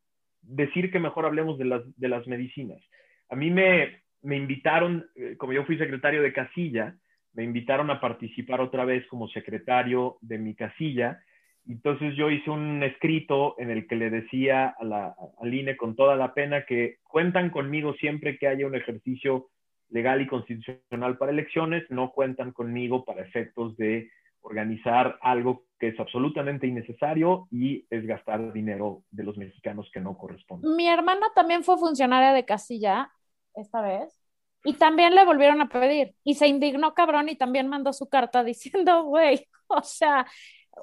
decir 0.41 0.89
que 0.89 0.99
mejor 0.99 1.25
hablemos 1.25 1.57
de 1.57 1.65
las, 1.65 1.99
de 1.99 2.07
las 2.07 2.25
medicinas. 2.27 2.81
A 3.27 3.35
mí 3.35 3.49
me, 3.49 4.04
me 4.25 4.35
invitaron, 4.37 5.07
eh, 5.15 5.35
como 5.37 5.53
yo 5.53 5.63
fui 5.65 5.77
secretario 5.77 6.21
de 6.21 6.33
casilla, 6.33 6.95
me 7.33 7.43
invitaron 7.43 7.91
a 7.91 8.01
participar 8.01 8.59
otra 8.59 8.83
vez 8.83 9.05
como 9.07 9.27
secretario 9.27 10.17
de 10.21 10.39
mi 10.39 10.55
casilla. 10.55 11.21
Entonces 11.67 12.15
yo 12.15 12.31
hice 12.31 12.49
un 12.49 12.81
escrito 12.81 13.55
en 13.59 13.69
el 13.69 13.87
que 13.87 13.95
le 13.95 14.09
decía 14.09 14.67
a 14.67 14.83
la, 14.83 15.15
al 15.39 15.53
INE 15.53 15.77
con 15.77 15.95
toda 15.95 16.15
la 16.15 16.33
pena 16.33 16.65
que 16.65 16.97
cuentan 17.03 17.51
conmigo 17.51 17.93
siempre 17.95 18.37
que 18.37 18.47
haya 18.47 18.65
un 18.65 18.75
ejercicio 18.75 19.49
legal 19.89 20.21
y 20.21 20.27
constitucional 20.27 21.17
para 21.17 21.31
elecciones, 21.31 21.83
no 21.89 22.11
cuentan 22.11 22.51
conmigo 22.51 23.05
para 23.05 23.21
efectos 23.21 23.77
de 23.77 24.09
organizar 24.41 25.17
algo 25.21 25.65
que 25.79 25.89
es 25.89 25.99
absolutamente 25.99 26.67
innecesario 26.67 27.47
y 27.51 27.85
es 27.89 28.05
gastar 28.05 28.53
dinero 28.53 29.03
de 29.11 29.23
los 29.23 29.37
mexicanos 29.37 29.89
que 29.93 29.99
no 29.99 30.17
corresponde. 30.17 30.67
Mi 30.75 30.87
hermana 30.87 31.27
también 31.35 31.63
fue 31.63 31.77
funcionaria 31.77 32.33
de 32.33 32.45
casilla 32.45 33.11
esta 33.55 33.81
vez 33.81 34.19
y 34.63 34.73
también 34.73 35.15
le 35.15 35.23
volvieron 35.23 35.61
a 35.61 35.69
pedir 35.69 36.15
y 36.23 36.35
se 36.35 36.47
indignó 36.47 36.93
cabrón 36.93 37.29
y 37.29 37.35
también 37.35 37.67
mandó 37.67 37.93
su 37.93 38.09
carta 38.09 38.43
diciendo, 38.43 39.03
güey, 39.03 39.47
o 39.67 39.81
sea, 39.81 40.25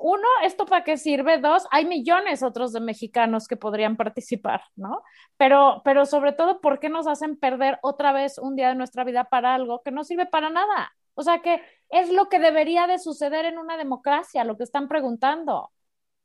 uno, 0.01 0.27
¿esto 0.45 0.65
para 0.65 0.85
qué 0.85 0.97
sirve? 0.97 1.39
Dos, 1.39 1.67
hay 1.71 1.85
millones 1.85 2.43
otros 2.43 2.73
de 2.73 2.81
mexicanos 2.81 3.47
que 3.47 3.57
podrían 3.57 3.97
participar, 3.97 4.63
¿no? 4.75 5.03
Pero, 5.37 5.83
pero 5.85 6.07
sobre 6.07 6.33
todo, 6.33 6.61
¿por 6.61 6.81
qué 6.81 6.89
nos 6.89 7.07
hacen 7.07 7.37
perder 7.37 7.79
otra 7.83 8.13
vez 8.13 8.39
un 8.39 8.57
día 8.57 8.69
de 8.69 8.75
nuestra 8.75 9.05
vida 9.05 9.25
para 9.25 9.55
algo 9.55 9.83
que 9.85 9.91
no 9.91 10.05
sirve 10.05 10.27
para 10.27 10.49
nada? 10.49 10.93
O 11.15 11.23
sea, 11.23 11.41
que 11.41 11.61
es 11.91 12.11
lo 12.11 12.31
que 12.31 12.39
debería 12.39 12.87
de 12.87 12.99
suceder 12.99 13.45
en 13.45 13.59
una 13.59 13.77
democracia, 13.77 14.45
lo 14.45 14.57
que 14.57 14.65
están 14.65 14.89
preguntando. 14.89 15.71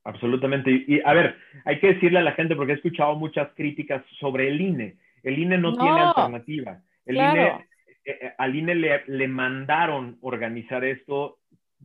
Absolutamente. 0.05 0.85
Y, 0.87 1.01
a 1.03 1.13
ver, 1.13 1.35
hay 1.65 1.79
que 1.81 1.93
decirle 1.93 2.19
a 2.19 2.23
la 2.23 2.31
gente, 2.31 2.55
porque 2.55 2.71
he 2.71 2.75
escuchado 2.75 3.15
muchas 3.15 3.49
críticas 3.55 4.01
sobre 4.19 4.47
el 4.47 4.61
INE. 4.61 4.97
El 5.27 5.39
INE 5.39 5.57
no, 5.57 5.73
tiene 5.75 5.99
alternativa. 5.99 6.81
El 7.05 7.17
INE, 7.17 7.47
eh, 7.47 7.59
eh, 8.05 8.33
al 8.37 8.55
INE 8.55 8.75
le, 8.75 9.03
le 9.07 9.27
mandaron 9.27 10.17
organizar 10.21 10.85
esto 10.85 11.39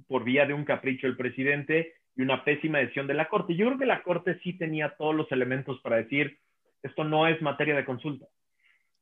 por 0.07 0.23
vía 0.23 0.47
de 0.47 0.55
un 0.55 0.65
capricho 0.65 1.07
del 1.07 1.17
presidente 1.17 1.95
y 2.17 2.23
una 2.23 2.45
pésima 2.45 2.79
decisión 2.79 3.07
de 3.07 3.15
la 3.15 3.29
Corte. 3.29 3.57
Yo 3.57 3.67
creo 3.67 3.79
que 3.79 3.87
la 3.87 4.03
Corte 4.03 4.39
sí 4.45 4.53
tenía 4.53 4.91
todos 4.97 5.15
los 5.15 5.31
elementos 5.33 5.81
para 5.81 5.97
decir, 5.97 6.39
esto 6.83 7.03
no 7.05 7.27
es 7.27 7.41
materia 7.43 7.75
de 7.75 7.85
consulta. 7.85 8.27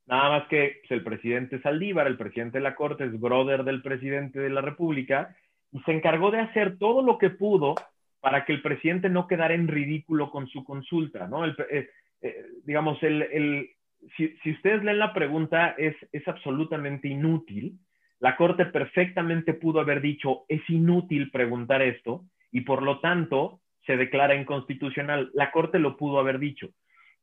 Nada 0.07 0.29
más 0.29 0.47
que 0.47 0.79
pues, 0.81 0.91
el 0.91 1.03
presidente 1.03 1.61
Saldívar, 1.61 2.07
el 2.07 2.17
presidente 2.17 2.57
de 2.57 2.63
la 2.63 2.75
Corte, 2.75 3.05
es 3.05 3.19
brother 3.19 3.63
del 3.63 3.81
presidente 3.81 4.39
de 4.39 4.49
la 4.49 4.61
República 4.61 5.35
y 5.71 5.79
se 5.81 5.91
encargó 5.91 6.31
de 6.31 6.39
hacer 6.39 6.77
todo 6.79 7.01
lo 7.01 7.17
que 7.17 7.29
pudo 7.29 7.75
para 8.19 8.43
que 8.45 8.53
el 8.53 8.61
presidente 8.61 9.09
no 9.09 9.27
quedara 9.27 9.53
en 9.53 9.67
ridículo 9.67 10.29
con 10.31 10.47
su 10.47 10.63
consulta, 10.63 11.27
¿no? 11.27 11.45
Eh, 11.45 11.89
eh, 12.21 12.45
digamos, 12.65 13.01
el, 13.03 13.69
si, 14.17 14.35
si, 14.43 14.51
ustedes 14.51 14.83
leen 14.83 14.99
la 14.99 15.13
pregunta, 15.13 15.75
es, 15.77 15.95
es 16.11 16.27
absolutamente 16.27 17.07
inútil 17.07 17.79
la 18.21 18.35
Corte 18.35 18.67
perfectamente 18.67 19.55
pudo 19.55 19.79
haber 19.79 19.99
dicho, 19.99 20.43
es 20.47 20.61
inútil 20.69 21.31
preguntar 21.31 21.81
esto 21.81 22.23
y 22.51 22.61
por 22.61 22.83
lo 22.83 22.99
tanto 22.99 23.61
se 23.87 23.97
declara 23.97 24.35
inconstitucional. 24.35 25.31
La 25.33 25.49
Corte 25.49 25.79
lo 25.79 25.97
pudo 25.97 26.19
haber 26.19 26.37
dicho. 26.37 26.69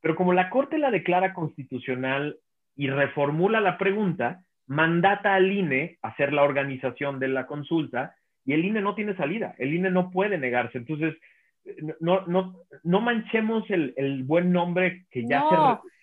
Pero 0.01 0.17
como 0.17 0.33
la 0.33 0.51
Corte 0.51 0.77
la 0.77 0.91
declara 0.91 1.35
constitucional 1.35 2.37
y 2.75 2.91
reformula 2.91 3.61
la 3.61 3.79
pregunta, 3.79 4.43
mandata 4.67 5.37
al 5.37 5.53
INE 5.53 5.99
hacer 6.03 6.33
la 6.33 6.43
organización 6.43 7.21
de 7.21 7.29
la 7.29 7.47
consulta 7.47 8.17
y 8.45 8.55
el 8.55 8.65
INE 8.65 8.81
no 8.81 8.97
tiene 8.97 9.15
salida, 9.15 9.55
el 9.59 9.75
INE 9.75 9.93
no 9.93 10.11
puede 10.11 10.37
negarse. 10.37 10.79
Entonces, 10.79 11.15
no, 12.01 12.27
no, 12.27 12.65
no 12.83 13.01
manchemos 13.01 13.65
el, 13.71 13.95
el, 13.97 14.25
buen 14.25 14.53
nombre 14.53 15.07
que 15.11 15.25
ya 15.27 15.45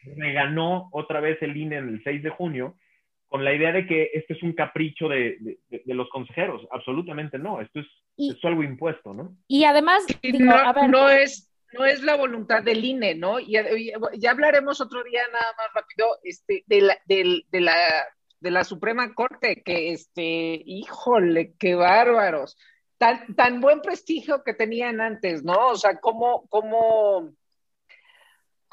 se 0.04 0.10
reganó 0.16 0.90
otra 0.92 1.20
vez 1.20 1.42
el 1.42 1.56
INE 1.58 1.78
en 1.78 1.90
el 1.90 2.04
6 2.04 2.24
de 2.24 2.30
junio 2.30 2.76
con 3.28 3.44
la 3.44 3.54
idea 3.54 3.74
de 3.74 3.86
que 3.86 4.12
este 4.14 4.34
es 4.34 4.44
un 4.44 4.54
capricho 4.54 5.10
de, 5.10 5.60
los 5.88 6.08
consejeros. 6.10 6.66
Absolutamente 6.72 7.38
no, 7.38 7.60
esto 7.60 7.82
es, 7.82 8.46
algo 8.46 8.64
impuesto, 8.64 9.14
¿no? 9.14 9.36
Y 9.48 9.66
además, 9.66 10.06
no, 10.90 11.10
es, 11.10 11.52
no 11.74 11.86
es 11.86 12.02
la 12.02 12.16
voluntad 12.16 12.64
del 12.64 12.86
INE, 12.86 13.16
¿no? 13.16 13.40
Y, 13.40 13.58
ya 14.18 14.32
hablaremos 14.32 14.80
otro 14.80 15.04
día 15.04 15.22
nada 15.34 15.52
más 15.58 15.68
rápido 15.74 16.08
este, 16.24 16.64
de, 16.68 16.82
la, 16.82 16.98
de, 17.08 17.60
la, 17.60 17.76
de 18.40 18.52
la 18.52 18.64
Suprema 18.64 19.14
Corte, 19.14 19.62
que, 19.66 19.92
este, 19.92 20.62
híjole, 20.66 21.56
qué 21.60 21.76
bárbaros. 21.76 22.58
Tan, 22.98 23.36
tan 23.36 23.60
buen 23.60 23.82
prestigio 23.82 24.44
que 24.44 24.54
tenían 24.54 25.02
antes, 25.02 25.44
¿no? 25.44 25.70
O 25.70 25.76
sea, 25.76 26.00
cómo, 26.00 26.46
cómo 26.50 27.34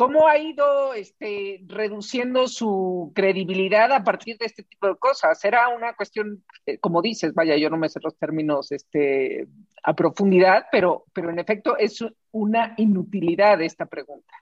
¿Cómo 0.03 0.27
ha 0.27 0.39
ido 0.39 0.95
este, 0.95 1.61
reduciendo 1.69 2.49
su 2.49 3.13
credibilidad 3.15 3.93
a 3.93 4.03
partir 4.03 4.37
de 4.39 4.47
este 4.47 4.65
tipo 4.65 4.89
de 4.89 4.97
cosas? 4.97 5.45
Era 5.45 5.69
una 5.69 5.93
cuestión, 5.93 6.43
eh, 6.67 6.79
como 6.79 7.03
dices, 7.03 7.35
vaya, 7.35 7.57
yo 7.57 7.71
no 7.71 7.77
me 7.77 7.89
sé 7.89 8.01
los 8.03 8.19
términos 8.19 8.73
este, 8.73 9.47
a 9.85 9.95
profundidad, 9.95 10.65
pero, 10.73 11.05
pero 11.13 11.31
en 11.31 11.39
efecto 11.39 11.77
es 11.77 12.05
una 12.33 12.75
inutilidad 12.79 13.61
esta 13.61 13.87
pregunta. 13.87 14.35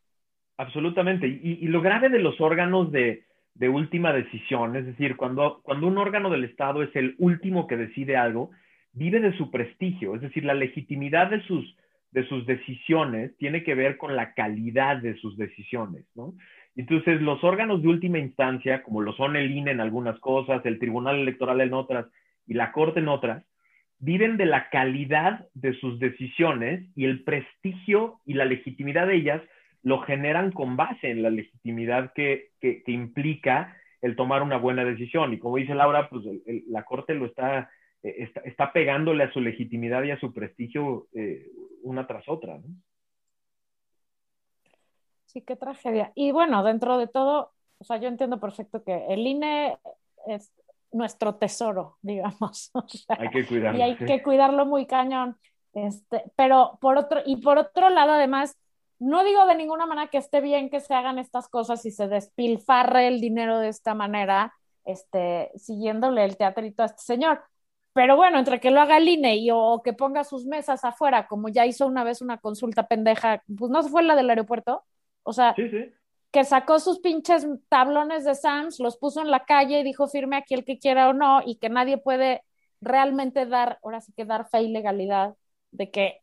Absolutamente. 0.56 1.26
Y, 1.26 1.66
lo 1.66 1.82
grave 1.82 2.08
de 2.08 2.20
los 2.20 2.40
órganos 2.40 2.92
de, 2.92 3.24
de, 3.54 3.68
última 3.68 4.12
decisión, 4.12 4.76
es 4.76 4.86
decir, 4.86 5.16
cuando, 5.16 5.60
cuando 5.62 5.88
un 5.88 5.98
órgano 5.98 6.30
del 6.30 6.44
Estado 6.44 6.82
es 6.82 6.94
el 6.94 7.16
último 7.18 7.66
que 7.66 7.76
decide 7.76 8.16
algo, 8.16 8.50
vive 8.92 9.20
de 9.20 9.36
su 9.36 9.50
prestigio, 9.50 10.14
es 10.14 10.20
decir, 10.20 10.44
la 10.44 10.54
legitimidad 10.54 11.30
de 11.30 11.42
sus 11.42 11.76
de 12.12 12.26
sus 12.26 12.44
decisiones 12.44 13.36
tiene 13.36 13.62
que 13.62 13.74
ver 13.76 13.96
con 13.96 14.16
la 14.16 14.34
calidad 14.34 14.96
de 14.96 15.16
sus 15.18 15.36
decisiones, 15.36 16.04
¿no? 16.16 16.34
Entonces, 16.76 17.20
los 17.20 17.42
órganos 17.44 17.82
de 17.82 17.88
última 17.88 18.18
instancia, 18.18 18.82
como 18.82 19.00
lo 19.00 19.12
son 19.12 19.36
el 19.36 19.50
INE 19.50 19.72
en 19.72 19.80
algunas 19.80 20.18
cosas, 20.20 20.64
el 20.64 20.78
Tribunal 20.78 21.20
Electoral 21.20 21.60
en 21.60 21.74
otras 21.74 22.06
y 22.46 22.54
la 22.54 22.72
Corte 22.72 23.00
en 23.00 23.08
otras, 23.08 23.44
viven 23.98 24.36
de 24.36 24.46
la 24.46 24.70
calidad 24.70 25.46
de 25.54 25.74
sus 25.74 25.98
decisiones 25.98 26.86
y 26.96 27.04
el 27.04 27.22
prestigio 27.22 28.20
y 28.24 28.34
la 28.34 28.44
legitimidad 28.44 29.06
de 29.06 29.16
ellas 29.16 29.42
lo 29.82 30.00
generan 30.00 30.52
con 30.52 30.76
base 30.76 31.10
en 31.10 31.22
la 31.22 31.30
legitimidad 31.30 32.12
que, 32.14 32.50
que, 32.60 32.82
implica 32.86 33.76
el 34.00 34.16
tomar 34.16 34.42
una 34.42 34.56
buena 34.56 34.84
decisión. 34.84 35.32
Y 35.32 35.38
como 35.38 35.56
dice 35.56 35.74
Laura, 35.74 36.08
pues 36.08 36.24
la 36.68 36.84
Corte 36.84 37.14
lo 37.14 37.26
está, 37.26 37.70
eh, 38.02 38.14
está, 38.18 38.40
está, 38.40 38.72
pegándole 38.72 39.24
a 39.24 39.32
su 39.32 39.40
legitimidad 39.40 40.02
y 40.04 40.10
a 40.10 40.20
su 40.20 40.32
prestigio 40.32 41.08
eh, 41.12 41.46
una 41.82 42.06
tras 42.06 42.28
otra. 42.28 42.58
¿no? 42.58 42.68
Sí, 45.26 45.42
qué 45.42 45.56
tragedia. 45.56 46.12
Y 46.14 46.32
bueno, 46.32 46.64
dentro 46.64 46.98
de 46.98 47.06
todo, 47.06 47.52
o 47.78 47.84
sea, 47.84 47.98
yo 47.98 48.08
entiendo 48.08 48.40
perfecto 48.40 48.82
que 48.82 49.06
el 49.08 49.26
INE 49.26 49.78
es 50.26 50.52
nuestro 50.92 51.36
tesoro, 51.36 51.98
digamos. 52.02 52.72
hay 53.08 53.28
que 53.30 53.46
cuidarlo. 53.46 53.78
Y 53.78 53.82
hay 53.82 53.96
que 53.96 54.22
cuidarlo 54.22 54.66
muy 54.66 54.86
cañón. 54.86 55.36
Este, 55.72 56.24
pero 56.34 56.78
por 56.80 56.98
otro, 56.98 57.20
y 57.24 57.36
por 57.36 57.58
otro 57.58 57.90
lado, 57.90 58.12
además, 58.12 58.58
no 58.98 59.22
digo 59.24 59.46
de 59.46 59.54
ninguna 59.54 59.86
manera 59.86 60.08
que 60.08 60.18
esté 60.18 60.40
bien 60.40 60.68
que 60.68 60.80
se 60.80 60.94
hagan 60.94 61.18
estas 61.18 61.48
cosas 61.48 61.86
y 61.86 61.90
se 61.90 62.08
despilfarre 62.08 63.06
el 63.06 63.20
dinero 63.20 63.58
de 63.58 63.68
esta 63.68 63.94
manera, 63.94 64.52
este, 64.84 65.52
siguiéndole 65.56 66.24
el 66.24 66.36
teatrito 66.36 66.82
a 66.82 66.86
este 66.86 67.02
señor. 67.02 67.42
Pero 67.92 68.16
bueno, 68.16 68.38
entre 68.38 68.60
que 68.60 68.70
lo 68.70 68.80
haga 68.80 68.98
el 68.98 69.08
INE 69.08 69.36
y 69.36 69.50
o 69.52 69.82
que 69.82 69.92
ponga 69.92 70.22
sus 70.24 70.46
mesas 70.46 70.84
afuera, 70.84 71.26
como 71.26 71.48
ya 71.48 71.66
hizo 71.66 71.86
una 71.86 72.04
vez 72.04 72.22
una 72.22 72.38
consulta 72.38 72.86
pendeja, 72.86 73.42
pues 73.58 73.70
no 73.70 73.82
se 73.82 73.90
fue 73.90 74.02
la 74.02 74.14
del 74.14 74.30
aeropuerto, 74.30 74.84
o 75.22 75.32
sea, 75.32 75.54
que 76.30 76.44
sacó 76.44 76.78
sus 76.78 77.00
pinches 77.00 77.46
tablones 77.68 78.24
de 78.24 78.34
Sams, 78.34 78.78
los 78.78 78.96
puso 78.96 79.20
en 79.20 79.30
la 79.30 79.44
calle 79.44 79.80
y 79.80 79.84
dijo 79.84 80.06
firme 80.06 80.36
aquí 80.36 80.54
el 80.54 80.64
que 80.64 80.78
quiera 80.78 81.08
o 81.08 81.12
no, 81.12 81.42
y 81.44 81.56
que 81.56 81.68
nadie 81.68 81.98
puede 81.98 82.44
realmente 82.80 83.46
dar, 83.46 83.78
ahora 83.82 84.00
sí 84.00 84.12
que 84.16 84.24
dar 84.24 84.48
fe 84.48 84.62
y 84.62 84.68
legalidad 84.68 85.34
de 85.72 85.90
que 85.90 86.20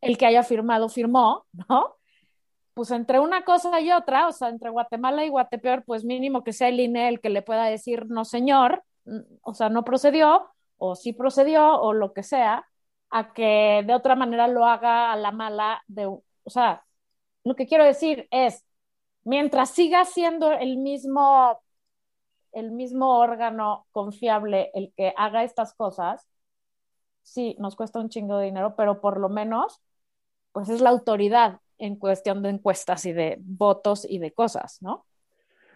el 0.00 0.16
que 0.16 0.26
haya 0.26 0.42
firmado 0.42 0.88
firmó, 0.88 1.46
¿no? 1.68 1.96
Pues 2.74 2.90
entre 2.90 3.20
una 3.20 3.44
cosa 3.44 3.80
y 3.80 3.92
otra, 3.92 4.28
o 4.28 4.32
sea, 4.32 4.48
entre 4.48 4.70
Guatemala 4.70 5.24
y 5.24 5.28
Guatepeor, 5.28 5.84
pues 5.84 6.04
mínimo 6.04 6.42
que 6.42 6.54
sea 6.54 6.68
el 6.68 6.80
INE 6.80 7.08
el 7.08 7.20
que 7.20 7.28
le 7.28 7.42
pueda 7.42 7.64
decir 7.66 8.06
no 8.08 8.24
señor, 8.24 8.82
mm, 9.04 9.20
o 9.42 9.52
sea, 9.54 9.68
no 9.68 9.84
procedió, 9.84 10.51
o 10.84 10.96
sí 10.96 11.12
procedió, 11.12 11.80
o 11.80 11.92
lo 11.92 12.12
que 12.12 12.24
sea, 12.24 12.66
a 13.10 13.32
que 13.34 13.84
de 13.86 13.94
otra 13.94 14.16
manera 14.16 14.48
lo 14.48 14.66
haga 14.66 15.12
a 15.12 15.16
la 15.16 15.30
mala 15.30 15.82
de, 15.86 16.06
o 16.06 16.22
sea, 16.46 16.84
lo 17.44 17.54
que 17.56 17.66
quiero 17.66 17.84
decir 17.84 18.26
es, 18.32 18.64
mientras 19.24 19.70
siga 19.70 20.04
siendo 20.04 20.52
el 20.52 20.78
mismo, 20.78 21.60
el 22.52 22.72
mismo 22.72 23.18
órgano 23.18 23.86
confiable 23.92 24.70
el 24.74 24.92
que 24.96 25.14
haga 25.16 25.44
estas 25.44 25.74
cosas, 25.74 26.28
sí, 27.22 27.56
nos 27.58 27.76
cuesta 27.76 28.00
un 28.00 28.08
chingo 28.10 28.38
de 28.38 28.46
dinero, 28.46 28.74
pero 28.76 29.00
por 29.00 29.20
lo 29.20 29.28
menos, 29.28 29.80
pues 30.52 30.68
es 30.70 30.80
la 30.80 30.90
autoridad 30.90 31.60
en 31.78 31.96
cuestión 31.96 32.42
de 32.42 32.50
encuestas 32.50 33.06
y 33.06 33.12
de 33.12 33.38
votos 33.40 34.06
y 34.08 34.18
de 34.18 34.32
cosas, 34.32 34.82
¿no? 34.82 35.06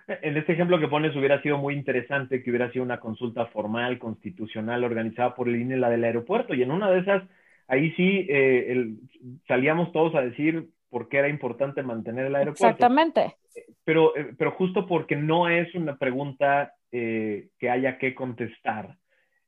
En 0.08 0.36
este 0.36 0.52
ejemplo 0.52 0.78
que 0.78 0.88
pones 0.88 1.16
hubiera 1.16 1.42
sido 1.42 1.58
muy 1.58 1.74
interesante 1.74 2.42
que 2.42 2.50
hubiera 2.50 2.70
sido 2.70 2.84
una 2.84 3.00
consulta 3.00 3.46
formal, 3.46 3.98
constitucional, 3.98 4.84
organizada 4.84 5.34
por 5.34 5.48
el 5.48 5.56
INE, 5.56 5.76
la 5.76 5.90
del 5.90 6.04
aeropuerto, 6.04 6.54
y 6.54 6.62
en 6.62 6.70
una 6.70 6.90
de 6.90 7.00
esas, 7.00 7.24
ahí 7.66 7.90
sí 7.92 8.26
eh, 8.28 8.94
salíamos 9.48 9.90
todos 9.92 10.14
a 10.14 10.20
decir, 10.20 10.68
porque 10.90 11.18
era 11.18 11.28
importante 11.28 11.82
mantener 11.82 12.26
el 12.26 12.36
aeropuerto. 12.36 12.66
Exactamente. 12.66 13.34
Pero, 13.84 14.16
eh, 14.16 14.32
pero 14.38 14.52
justo 14.52 14.86
porque 14.86 15.16
no 15.16 15.48
es 15.48 15.74
una 15.74 15.96
pregunta 15.96 16.74
eh, 16.92 17.48
que 17.58 17.70
haya 17.70 17.98
que 17.98 18.14
contestar. 18.14 18.96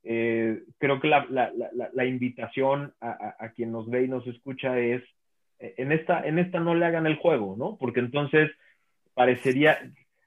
Eh, 0.02 0.62
creo 0.78 1.00
que 1.00 1.08
la, 1.08 1.26
la, 1.30 1.52
la, 1.54 1.90
la 1.92 2.04
invitación 2.04 2.94
a, 3.00 3.36
a, 3.38 3.50
quien 3.50 3.72
nos 3.72 3.88
ve 3.88 4.04
y 4.04 4.08
nos 4.08 4.26
escucha 4.26 4.78
es, 4.78 5.02
en 5.58 5.92
esta, 5.92 6.26
en 6.26 6.38
esta 6.38 6.60
no 6.60 6.74
le 6.74 6.86
hagan 6.86 7.06
el 7.06 7.16
juego, 7.16 7.56
¿no? 7.58 7.76
Porque 7.78 8.00
entonces 8.00 8.50
parecería, 9.14 9.78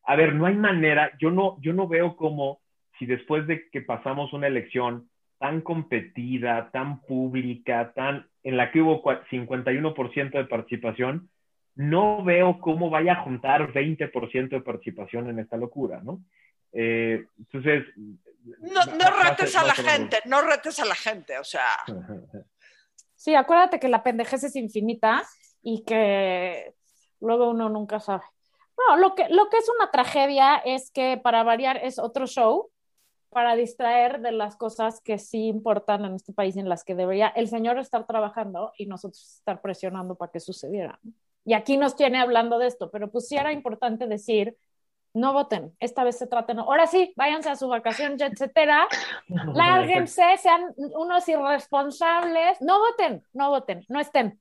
a 0.03 0.15
ver, 0.15 0.33
no 0.33 0.45
hay 0.45 0.55
manera, 0.55 1.11
yo 1.19 1.31
no, 1.31 1.57
yo 1.61 1.73
no 1.73 1.87
veo 1.87 2.15
como 2.15 2.59
si 2.97 3.05
después 3.05 3.47
de 3.47 3.69
que 3.69 3.81
pasamos 3.81 4.33
una 4.33 4.47
elección 4.47 5.09
tan 5.39 5.61
competida, 5.61 6.69
tan 6.71 7.01
pública, 7.01 7.93
tan 7.93 8.27
en 8.43 8.57
la 8.57 8.71
que 8.71 8.81
hubo 8.81 9.03
51% 9.03 10.31
de 10.31 10.45
participación, 10.45 11.29
no 11.75 12.23
veo 12.23 12.59
cómo 12.59 12.89
vaya 12.89 13.13
a 13.13 13.23
juntar 13.23 13.71
20% 13.73 14.49
de 14.49 14.61
participación 14.61 15.29
en 15.29 15.39
esta 15.39 15.57
locura, 15.57 16.01
¿no? 16.03 16.23
Eh, 16.73 17.25
entonces... 17.37 17.85
No, 17.95 18.85
no 18.85 19.23
retes 19.23 19.55
a 19.55 19.63
la 19.63 19.73
gente, 19.73 20.17
no 20.25 20.41
retes 20.41 20.79
a 20.79 20.85
la 20.85 20.95
gente, 20.95 21.37
o 21.39 21.43
sea... 21.43 21.65
Sí, 23.21 23.35
acuérdate 23.35 23.79
que 23.79 23.87
la 23.87 24.01
pendejez 24.01 24.45
es 24.45 24.55
infinita 24.55 25.21
y 25.61 25.83
que 25.83 26.73
luego 27.19 27.51
uno 27.51 27.69
nunca 27.69 27.99
sabe. 27.99 28.23
No, 28.87 28.97
lo 28.97 29.15
que, 29.15 29.27
lo 29.29 29.49
que 29.49 29.57
es 29.57 29.69
una 29.69 29.91
tragedia 29.91 30.55
es 30.57 30.91
que 30.91 31.17
para 31.17 31.43
variar 31.43 31.77
es 31.77 31.99
otro 31.99 32.25
show 32.25 32.69
para 33.29 33.55
distraer 33.55 34.19
de 34.21 34.33
las 34.33 34.57
cosas 34.57 34.99
que 35.01 35.17
sí 35.17 35.47
importan 35.47 36.03
en 36.03 36.15
este 36.15 36.33
país 36.33 36.57
en 36.57 36.67
las 36.67 36.83
que 36.83 36.95
debería 36.95 37.29
el 37.29 37.47
señor 37.47 37.77
estar 37.79 38.05
trabajando 38.05 38.73
y 38.77 38.87
nosotros 38.87 39.37
estar 39.37 39.61
presionando 39.61 40.15
para 40.15 40.31
que 40.31 40.41
sucediera. 40.41 40.99
Y 41.45 41.53
aquí 41.53 41.77
nos 41.77 41.95
tiene 41.95 42.19
hablando 42.19 42.59
de 42.59 42.67
esto, 42.67 42.91
pero 42.91 43.09
pues 43.09 43.27
sí 43.27 43.37
era 43.37 43.53
importante 43.53 44.05
decir, 44.07 44.57
no 45.13 45.33
voten, 45.33 45.75
esta 45.79 46.03
vez 46.03 46.17
se 46.17 46.27
trata, 46.27 46.53
no. 46.53 46.63
Ahora 46.63 46.87
sí, 46.87 47.13
váyanse 47.15 47.49
a 47.49 47.55
su 47.55 47.67
vacación, 47.67 48.17
etcétera, 48.19 48.87
lárguense, 49.53 50.37
sean 50.37 50.73
unos 50.77 51.27
irresponsables, 51.27 52.61
no 52.61 52.79
voten, 52.79 53.23
no 53.33 53.49
voten, 53.49 53.85
no 53.87 53.99
estén. 53.99 54.39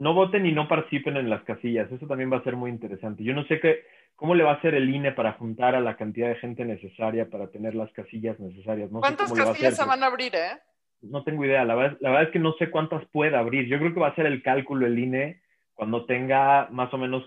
No 0.00 0.14
voten 0.14 0.46
y 0.46 0.52
no 0.52 0.66
participen 0.66 1.16
en 1.16 1.30
las 1.30 1.44
casillas, 1.44 1.92
eso 1.92 2.06
también 2.06 2.32
va 2.32 2.38
a 2.38 2.44
ser 2.44 2.56
muy 2.56 2.70
interesante. 2.70 3.22
Yo 3.22 3.34
no 3.34 3.44
sé 3.44 3.60
qué, 3.60 3.84
¿Cómo 4.20 4.34
le 4.34 4.44
va 4.44 4.50
a 4.50 4.54
hacer 4.56 4.74
el 4.74 4.94
INE 4.94 5.12
para 5.12 5.32
juntar 5.32 5.74
a 5.74 5.80
la 5.80 5.96
cantidad 5.96 6.28
de 6.28 6.34
gente 6.34 6.62
necesaria 6.66 7.30
para 7.30 7.50
tener 7.50 7.74
las 7.74 7.90
casillas 7.92 8.38
necesarias? 8.38 8.90
¿Cuántas 8.92 9.32
casillas 9.32 9.74
se 9.74 9.84
van 9.86 10.02
a 10.02 10.08
abrir, 10.08 10.34
eh? 10.34 10.58
No 11.00 11.24
tengo 11.24 11.42
idea. 11.46 11.64
La 11.64 11.74
verdad, 11.74 11.96
la 12.00 12.10
verdad, 12.10 12.26
es 12.26 12.30
que 12.30 12.38
no 12.38 12.52
sé 12.58 12.70
cuántas 12.70 13.02
puede 13.12 13.34
abrir. 13.34 13.66
Yo 13.66 13.78
creo 13.78 13.94
que 13.94 14.00
va 14.00 14.08
a 14.08 14.14
ser 14.14 14.26
el 14.26 14.42
cálculo 14.42 14.86
el 14.86 14.98
INE 14.98 15.40
cuando 15.72 16.04
tenga 16.04 16.68
más 16.70 16.92
o 16.92 16.98
menos 16.98 17.24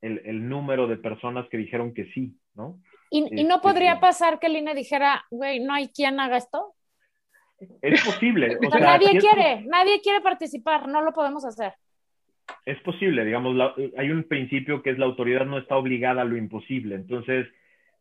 el, 0.00 0.22
el 0.24 0.48
número 0.48 0.86
de 0.86 0.96
personas 0.96 1.46
que 1.50 1.58
dijeron 1.58 1.92
que 1.92 2.06
sí, 2.14 2.34
¿no? 2.54 2.80
¿Y, 3.10 3.18
¿y 3.38 3.44
no 3.44 3.56
este, 3.56 3.68
podría 3.68 4.00
pasar 4.00 4.38
que 4.38 4.46
el 4.46 4.56
INE 4.56 4.74
dijera, 4.74 5.22
güey, 5.30 5.60
no 5.60 5.74
hay 5.74 5.88
quien 5.88 6.18
haga 6.20 6.38
esto? 6.38 6.74
Es 7.82 8.02
posible. 8.02 8.56
O 8.66 8.70
sea, 8.70 8.80
nadie 8.80 9.18
quiere, 9.18 9.66
nadie 9.66 10.00
quiere 10.00 10.22
participar, 10.22 10.88
no 10.88 11.02
lo 11.02 11.12
podemos 11.12 11.44
hacer 11.44 11.74
es 12.64 12.78
posible, 12.80 13.24
digamos, 13.24 13.74
hay 13.96 14.10
un 14.10 14.24
principio 14.24 14.82
que 14.82 14.90
es 14.90 14.98
la 14.98 15.06
autoridad 15.06 15.46
no 15.46 15.58
está 15.58 15.76
obligada 15.76 16.22
a 16.22 16.24
lo 16.24 16.36
imposible. 16.36 16.94
Entonces, 16.94 17.46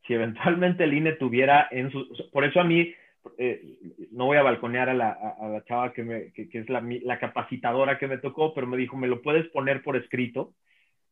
si 0.06 0.14
eventualmente 0.14 0.84
el 0.84 0.94
INE 0.94 1.14
tuviera 1.14 1.68
en 1.72 1.92
su... 1.92 2.08
Por 2.32 2.44
eso 2.44 2.60
a 2.60 2.64
mí, 2.64 2.94
eh, 3.38 3.78
no 4.12 4.26
voy 4.26 4.38
a 4.38 4.44
balconear 4.44 4.90
a 4.90 4.94
la, 4.94 5.10
a, 5.10 5.64
chava 5.68 5.94
que, 5.94 6.32
es 6.36 6.70
la, 6.70 6.84
la, 7.04 7.20
capacitadora 7.20 7.98
que 7.98 8.08
me 8.08 8.18
tocó, 8.18 8.54
pero 8.54 8.68
me 8.68 8.78
dijo, 8.78 8.98
me 8.98 9.08
lo 9.08 9.22
puedes 9.22 9.48
poner 9.50 9.82
por 9.84 9.98
escrito. 9.98 10.54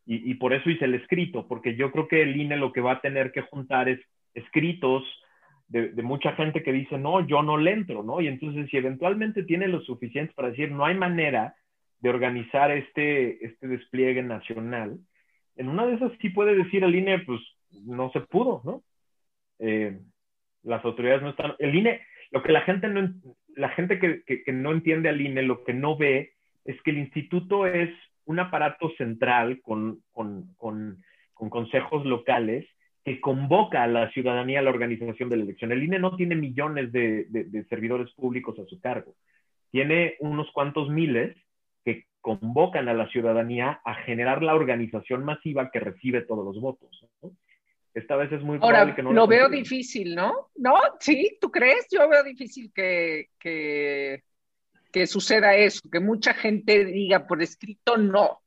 Y, 0.05 0.31
y, 0.31 0.35
por 0.35 0.53
eso 0.53 0.69
hice 0.69 0.85
el 0.85 0.95
escrito, 0.95 1.47
porque 1.47 1.75
yo 1.75 1.91
creo 1.91 2.07
que 2.07 2.21
el 2.21 2.39
INE 2.39 2.55
lo 2.55 2.71
que 2.71 2.79
va 2.79 2.93
a 2.93 3.01
tener 3.01 3.31
que 3.33 3.41
juntar 3.41 3.89
es 3.89 3.99
escritos 4.33 5.03
de, 5.67 5.89
de 5.89 6.01
mucha 6.01 6.31
gente 6.33 6.63
que 6.63 6.71
dice, 6.71 6.97
no, 6.97 7.27
yo 7.27 7.43
no 7.43 7.57
le 7.57 7.71
entro, 7.71 8.03
¿no? 8.03 8.21
Y 8.21 8.27
entonces, 8.27 8.69
si 8.69 8.77
eventualmente 8.77 9.43
tiene 9.43 9.67
lo 9.67 9.81
suficiente 9.81 10.33
para 10.33 10.49
decir, 10.49 10.71
no 10.71 10.85
hay 10.85 10.95
manera 10.95 11.55
de 11.99 12.09
organizar 12.09 12.71
este, 12.71 13.43
este 13.45 13.67
despliegue 13.67 14.23
nacional, 14.23 14.99
en 15.55 15.69
una 15.69 15.85
de 15.85 15.95
esas 15.95 16.11
sí 16.21 16.29
puede 16.29 16.55
decir 16.55 16.83
el 16.83 16.95
INE, 16.95 17.19
pues 17.19 17.41
no 17.83 18.11
se 18.11 18.21
pudo, 18.21 18.61
¿no? 18.63 18.83
Eh, 19.59 19.99
las 20.63 20.83
autoridades 20.85 21.23
no 21.23 21.31
están, 21.31 21.53
el 21.59 21.75
INE, 21.75 22.01
lo 22.31 22.43
que 22.43 22.51
la 22.51 22.61
gente 22.61 22.87
no, 22.87 23.09
la 23.55 23.69
gente 23.69 23.99
que, 23.99 24.23
que, 24.23 24.51
no 24.51 24.71
entiende 24.71 25.09
al 25.09 25.19
INE, 25.19 25.41
lo 25.41 25.63
que 25.63 25.73
no 25.73 25.97
ve 25.97 26.33
es 26.65 26.79
que 26.83 26.91
el 26.91 26.99
instituto 26.99 27.65
es 27.65 27.89
un 28.25 28.39
aparato 28.39 28.91
central 28.97 29.61
con, 29.61 30.03
con, 30.11 30.53
con, 30.57 31.01
con 31.33 31.49
consejos 31.49 32.05
locales 32.05 32.67
que 33.03 33.21
convoca 33.21 33.83
a 33.83 33.87
la 33.87 34.11
ciudadanía 34.11 34.59
a 34.59 34.63
la 34.63 34.69
organización 34.69 35.29
de 35.29 35.37
la 35.37 35.43
elección. 35.43 35.71
El 35.71 35.83
INE 35.83 35.97
no 35.97 36.15
tiene 36.17 36.35
millones 36.35 36.91
de, 36.91 37.25
de, 37.29 37.45
de 37.45 37.63
servidores 37.65 38.11
públicos 38.13 38.59
a 38.59 38.65
su 38.65 38.79
cargo, 38.81 39.15
tiene 39.71 40.15
unos 40.19 40.51
cuantos 40.51 40.89
miles 40.89 41.35
que 41.35 41.46
convocan 42.27 42.89
a 42.89 42.93
la 42.93 43.07
ciudadanía 43.07 43.79
a 43.85 43.95
generar 44.03 44.43
la 44.43 44.53
organización 44.53 45.23
masiva 45.23 45.71
que 45.71 45.79
recibe 45.79 46.23
todos 46.23 46.43
los 46.43 46.61
votos. 46.61 47.05
Esta 47.93 48.17
vez 48.17 48.33
es 48.33 48.41
muy 48.41 48.59
probable 48.59 48.95
que 48.95 49.01
no 49.01 49.13
lo 49.13 49.27
veo 49.27 49.47
difícil, 49.47 50.13
¿no? 50.13 50.49
¿No? 50.57 50.75
¿Sí? 50.99 51.37
¿Tú 51.39 51.49
crees? 51.49 51.87
Yo 51.89 52.07
veo 52.09 52.23
difícil 52.23 52.69
que, 52.75 53.29
que, 53.39 54.23
que 54.91 55.07
suceda 55.07 55.55
eso, 55.55 55.89
que 55.89 56.01
mucha 56.01 56.33
gente 56.33 56.83
diga 56.83 57.25
por 57.25 57.41
escrito 57.41 57.95
no. 57.95 58.41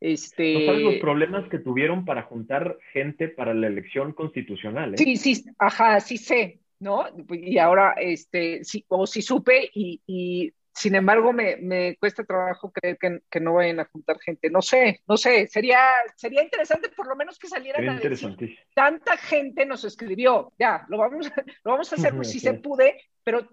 Este... 0.00 0.54
¿No 0.54 0.66
sabes 0.66 0.82
los 0.82 0.94
problemas 0.96 1.48
que 1.48 1.60
tuvieron 1.60 2.04
para 2.04 2.24
juntar 2.24 2.76
gente 2.92 3.28
para 3.28 3.54
la 3.54 3.68
elección 3.68 4.14
constitucional? 4.14 4.94
¿eh? 4.94 4.98
Sí, 4.98 5.16
sí, 5.16 5.44
ajá, 5.60 6.00
sí 6.00 6.16
sé, 6.16 6.58
¿no? 6.80 7.04
Y 7.30 7.58
ahora, 7.58 7.94
este, 7.98 8.64
sí, 8.64 8.84
o 8.88 9.06
sí 9.06 9.22
supe 9.22 9.70
y, 9.72 10.00
y 10.08 10.52
sin 10.74 10.94
embargo, 10.94 11.32
me, 11.32 11.56
me, 11.56 11.96
cuesta 11.96 12.24
trabajo 12.24 12.72
creer 12.72 12.96
que, 12.98 13.20
que, 13.30 13.40
no 13.40 13.54
vayan 13.54 13.80
a 13.80 13.84
juntar 13.84 14.18
gente. 14.20 14.50
No 14.50 14.62
sé, 14.62 15.02
no 15.06 15.16
sé, 15.16 15.46
sería, 15.46 15.78
sería 16.16 16.42
interesante 16.42 16.88
por 16.88 17.06
lo 17.06 17.14
menos 17.14 17.38
que 17.38 17.48
salieran 17.48 17.88
a 17.88 17.98
decir, 17.98 18.58
tanta 18.74 19.16
gente 19.18 19.66
nos 19.66 19.84
escribió, 19.84 20.52
ya, 20.58 20.86
lo 20.88 20.98
vamos, 20.98 21.30
lo 21.64 21.72
vamos 21.72 21.92
a 21.92 21.96
hacer 21.96 22.12
si 22.24 22.40
se 22.40 22.54
pude, 22.54 23.00
pero 23.22 23.46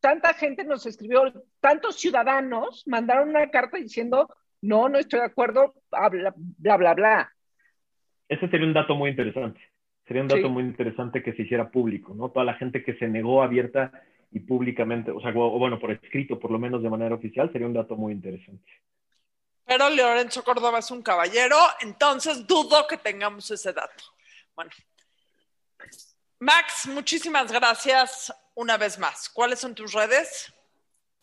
tanta 0.00 0.34
gente 0.34 0.64
nos 0.64 0.84
escribió, 0.86 1.32
tantos 1.60 1.96
ciudadanos 1.96 2.84
mandaron 2.86 3.30
una 3.30 3.50
carta 3.50 3.78
diciendo, 3.78 4.28
no, 4.60 4.88
no 4.88 4.98
estoy 4.98 5.20
de 5.20 5.26
acuerdo, 5.26 5.74
bla, 5.90 6.34
bla, 6.58 6.76
bla, 6.76 6.94
bla. 6.94 7.32
Ese 8.28 8.48
sería 8.48 8.66
un 8.66 8.74
dato 8.74 8.94
muy 8.94 9.10
interesante. 9.10 9.60
Sería 10.06 10.22
un 10.22 10.28
dato 10.28 10.42
sí. 10.42 10.48
muy 10.48 10.62
interesante 10.62 11.22
que 11.22 11.32
se 11.32 11.42
hiciera 11.42 11.70
público, 11.70 12.14
¿no? 12.14 12.30
Toda 12.30 12.44
la 12.44 12.54
gente 12.54 12.84
que 12.84 12.94
se 12.94 13.08
negó 13.08 13.42
abierta 13.42 13.92
y 14.36 14.40
públicamente, 14.40 15.10
o 15.10 15.18
sea, 15.18 15.32
o, 15.34 15.58
bueno, 15.58 15.78
por 15.78 15.90
escrito, 15.90 16.38
por 16.38 16.50
lo 16.50 16.58
menos 16.58 16.82
de 16.82 16.90
manera 16.90 17.14
oficial, 17.14 17.50
sería 17.50 17.66
un 17.66 17.72
dato 17.72 17.96
muy 17.96 18.12
interesante. 18.12 18.70
Pero 19.64 19.88
Lorenzo 19.88 20.44
Córdoba 20.44 20.80
es 20.80 20.90
un 20.90 21.02
caballero, 21.02 21.56
entonces 21.80 22.46
dudo 22.46 22.86
que 22.86 22.98
tengamos 22.98 23.50
ese 23.50 23.72
dato. 23.72 24.04
Bueno. 24.54 24.70
Max, 26.38 26.86
muchísimas 26.92 27.50
gracias 27.50 28.30
una 28.54 28.76
vez 28.76 28.98
más. 28.98 29.30
¿Cuáles 29.30 29.58
son 29.58 29.74
tus 29.74 29.94
redes? 29.94 30.52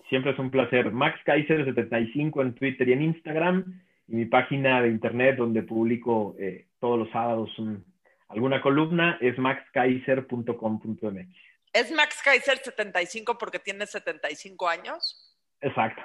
Siempre 0.09 0.31
es 0.31 0.39
un 0.39 0.49
placer. 0.49 0.91
Max 0.91 1.19
Kaiser75 1.23 2.41
en 2.41 2.55
Twitter 2.55 2.89
y 2.89 2.93
en 2.93 3.03
Instagram. 3.03 3.79
Y 4.07 4.15
mi 4.15 4.25
página 4.25 4.81
de 4.81 4.89
internet 4.89 5.37
donde 5.37 5.61
publico 5.61 6.35
eh, 6.39 6.65
todos 6.79 6.97
los 6.97 7.11
sábados 7.11 7.51
un, 7.59 7.85
alguna 8.27 8.59
columna 8.59 9.19
es 9.21 9.37
maxkaiser.com.mx. 9.37 11.52
¿Es 11.73 11.91
Max 11.91 12.21
Kaiser 12.23 12.59
75 12.59 13.37
porque 13.37 13.59
tiene 13.59 13.87
75 13.87 14.69
años? 14.69 15.35
Exacto. 15.59 16.01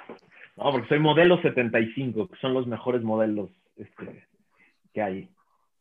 No, 0.55 0.71
porque 0.71 0.87
soy 0.87 0.99
modelo 0.99 1.41
75, 1.41 2.27
que 2.27 2.37
son 2.37 2.53
los 2.53 2.65
mejores 2.67 3.03
modelos 3.03 3.51
este, 3.75 4.27
que 4.93 5.01
hay. 5.01 5.29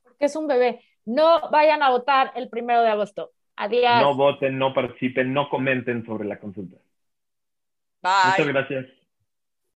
Porque 0.05 0.27
es 0.27 0.37
un 0.37 0.47
bebé. 0.47 0.85
No 1.07 1.49
vayan 1.51 1.83
a 1.83 1.91
votar 1.91 2.33
el 2.37 2.49
primero 2.51 2.83
de 2.83 2.91
agosto. 2.91 3.33
Adiós. 3.57 4.01
No 4.03 4.15
voten, 4.15 4.59
no 4.59 4.75
participen, 4.75 5.33
no 5.33 5.49
comenten 5.49 6.05
sobre 6.05 6.29
la 6.29 6.39
consulta. 6.39 6.77
Bye. 8.03 8.31
Muchas 8.31 8.47
gracias. 8.47 8.98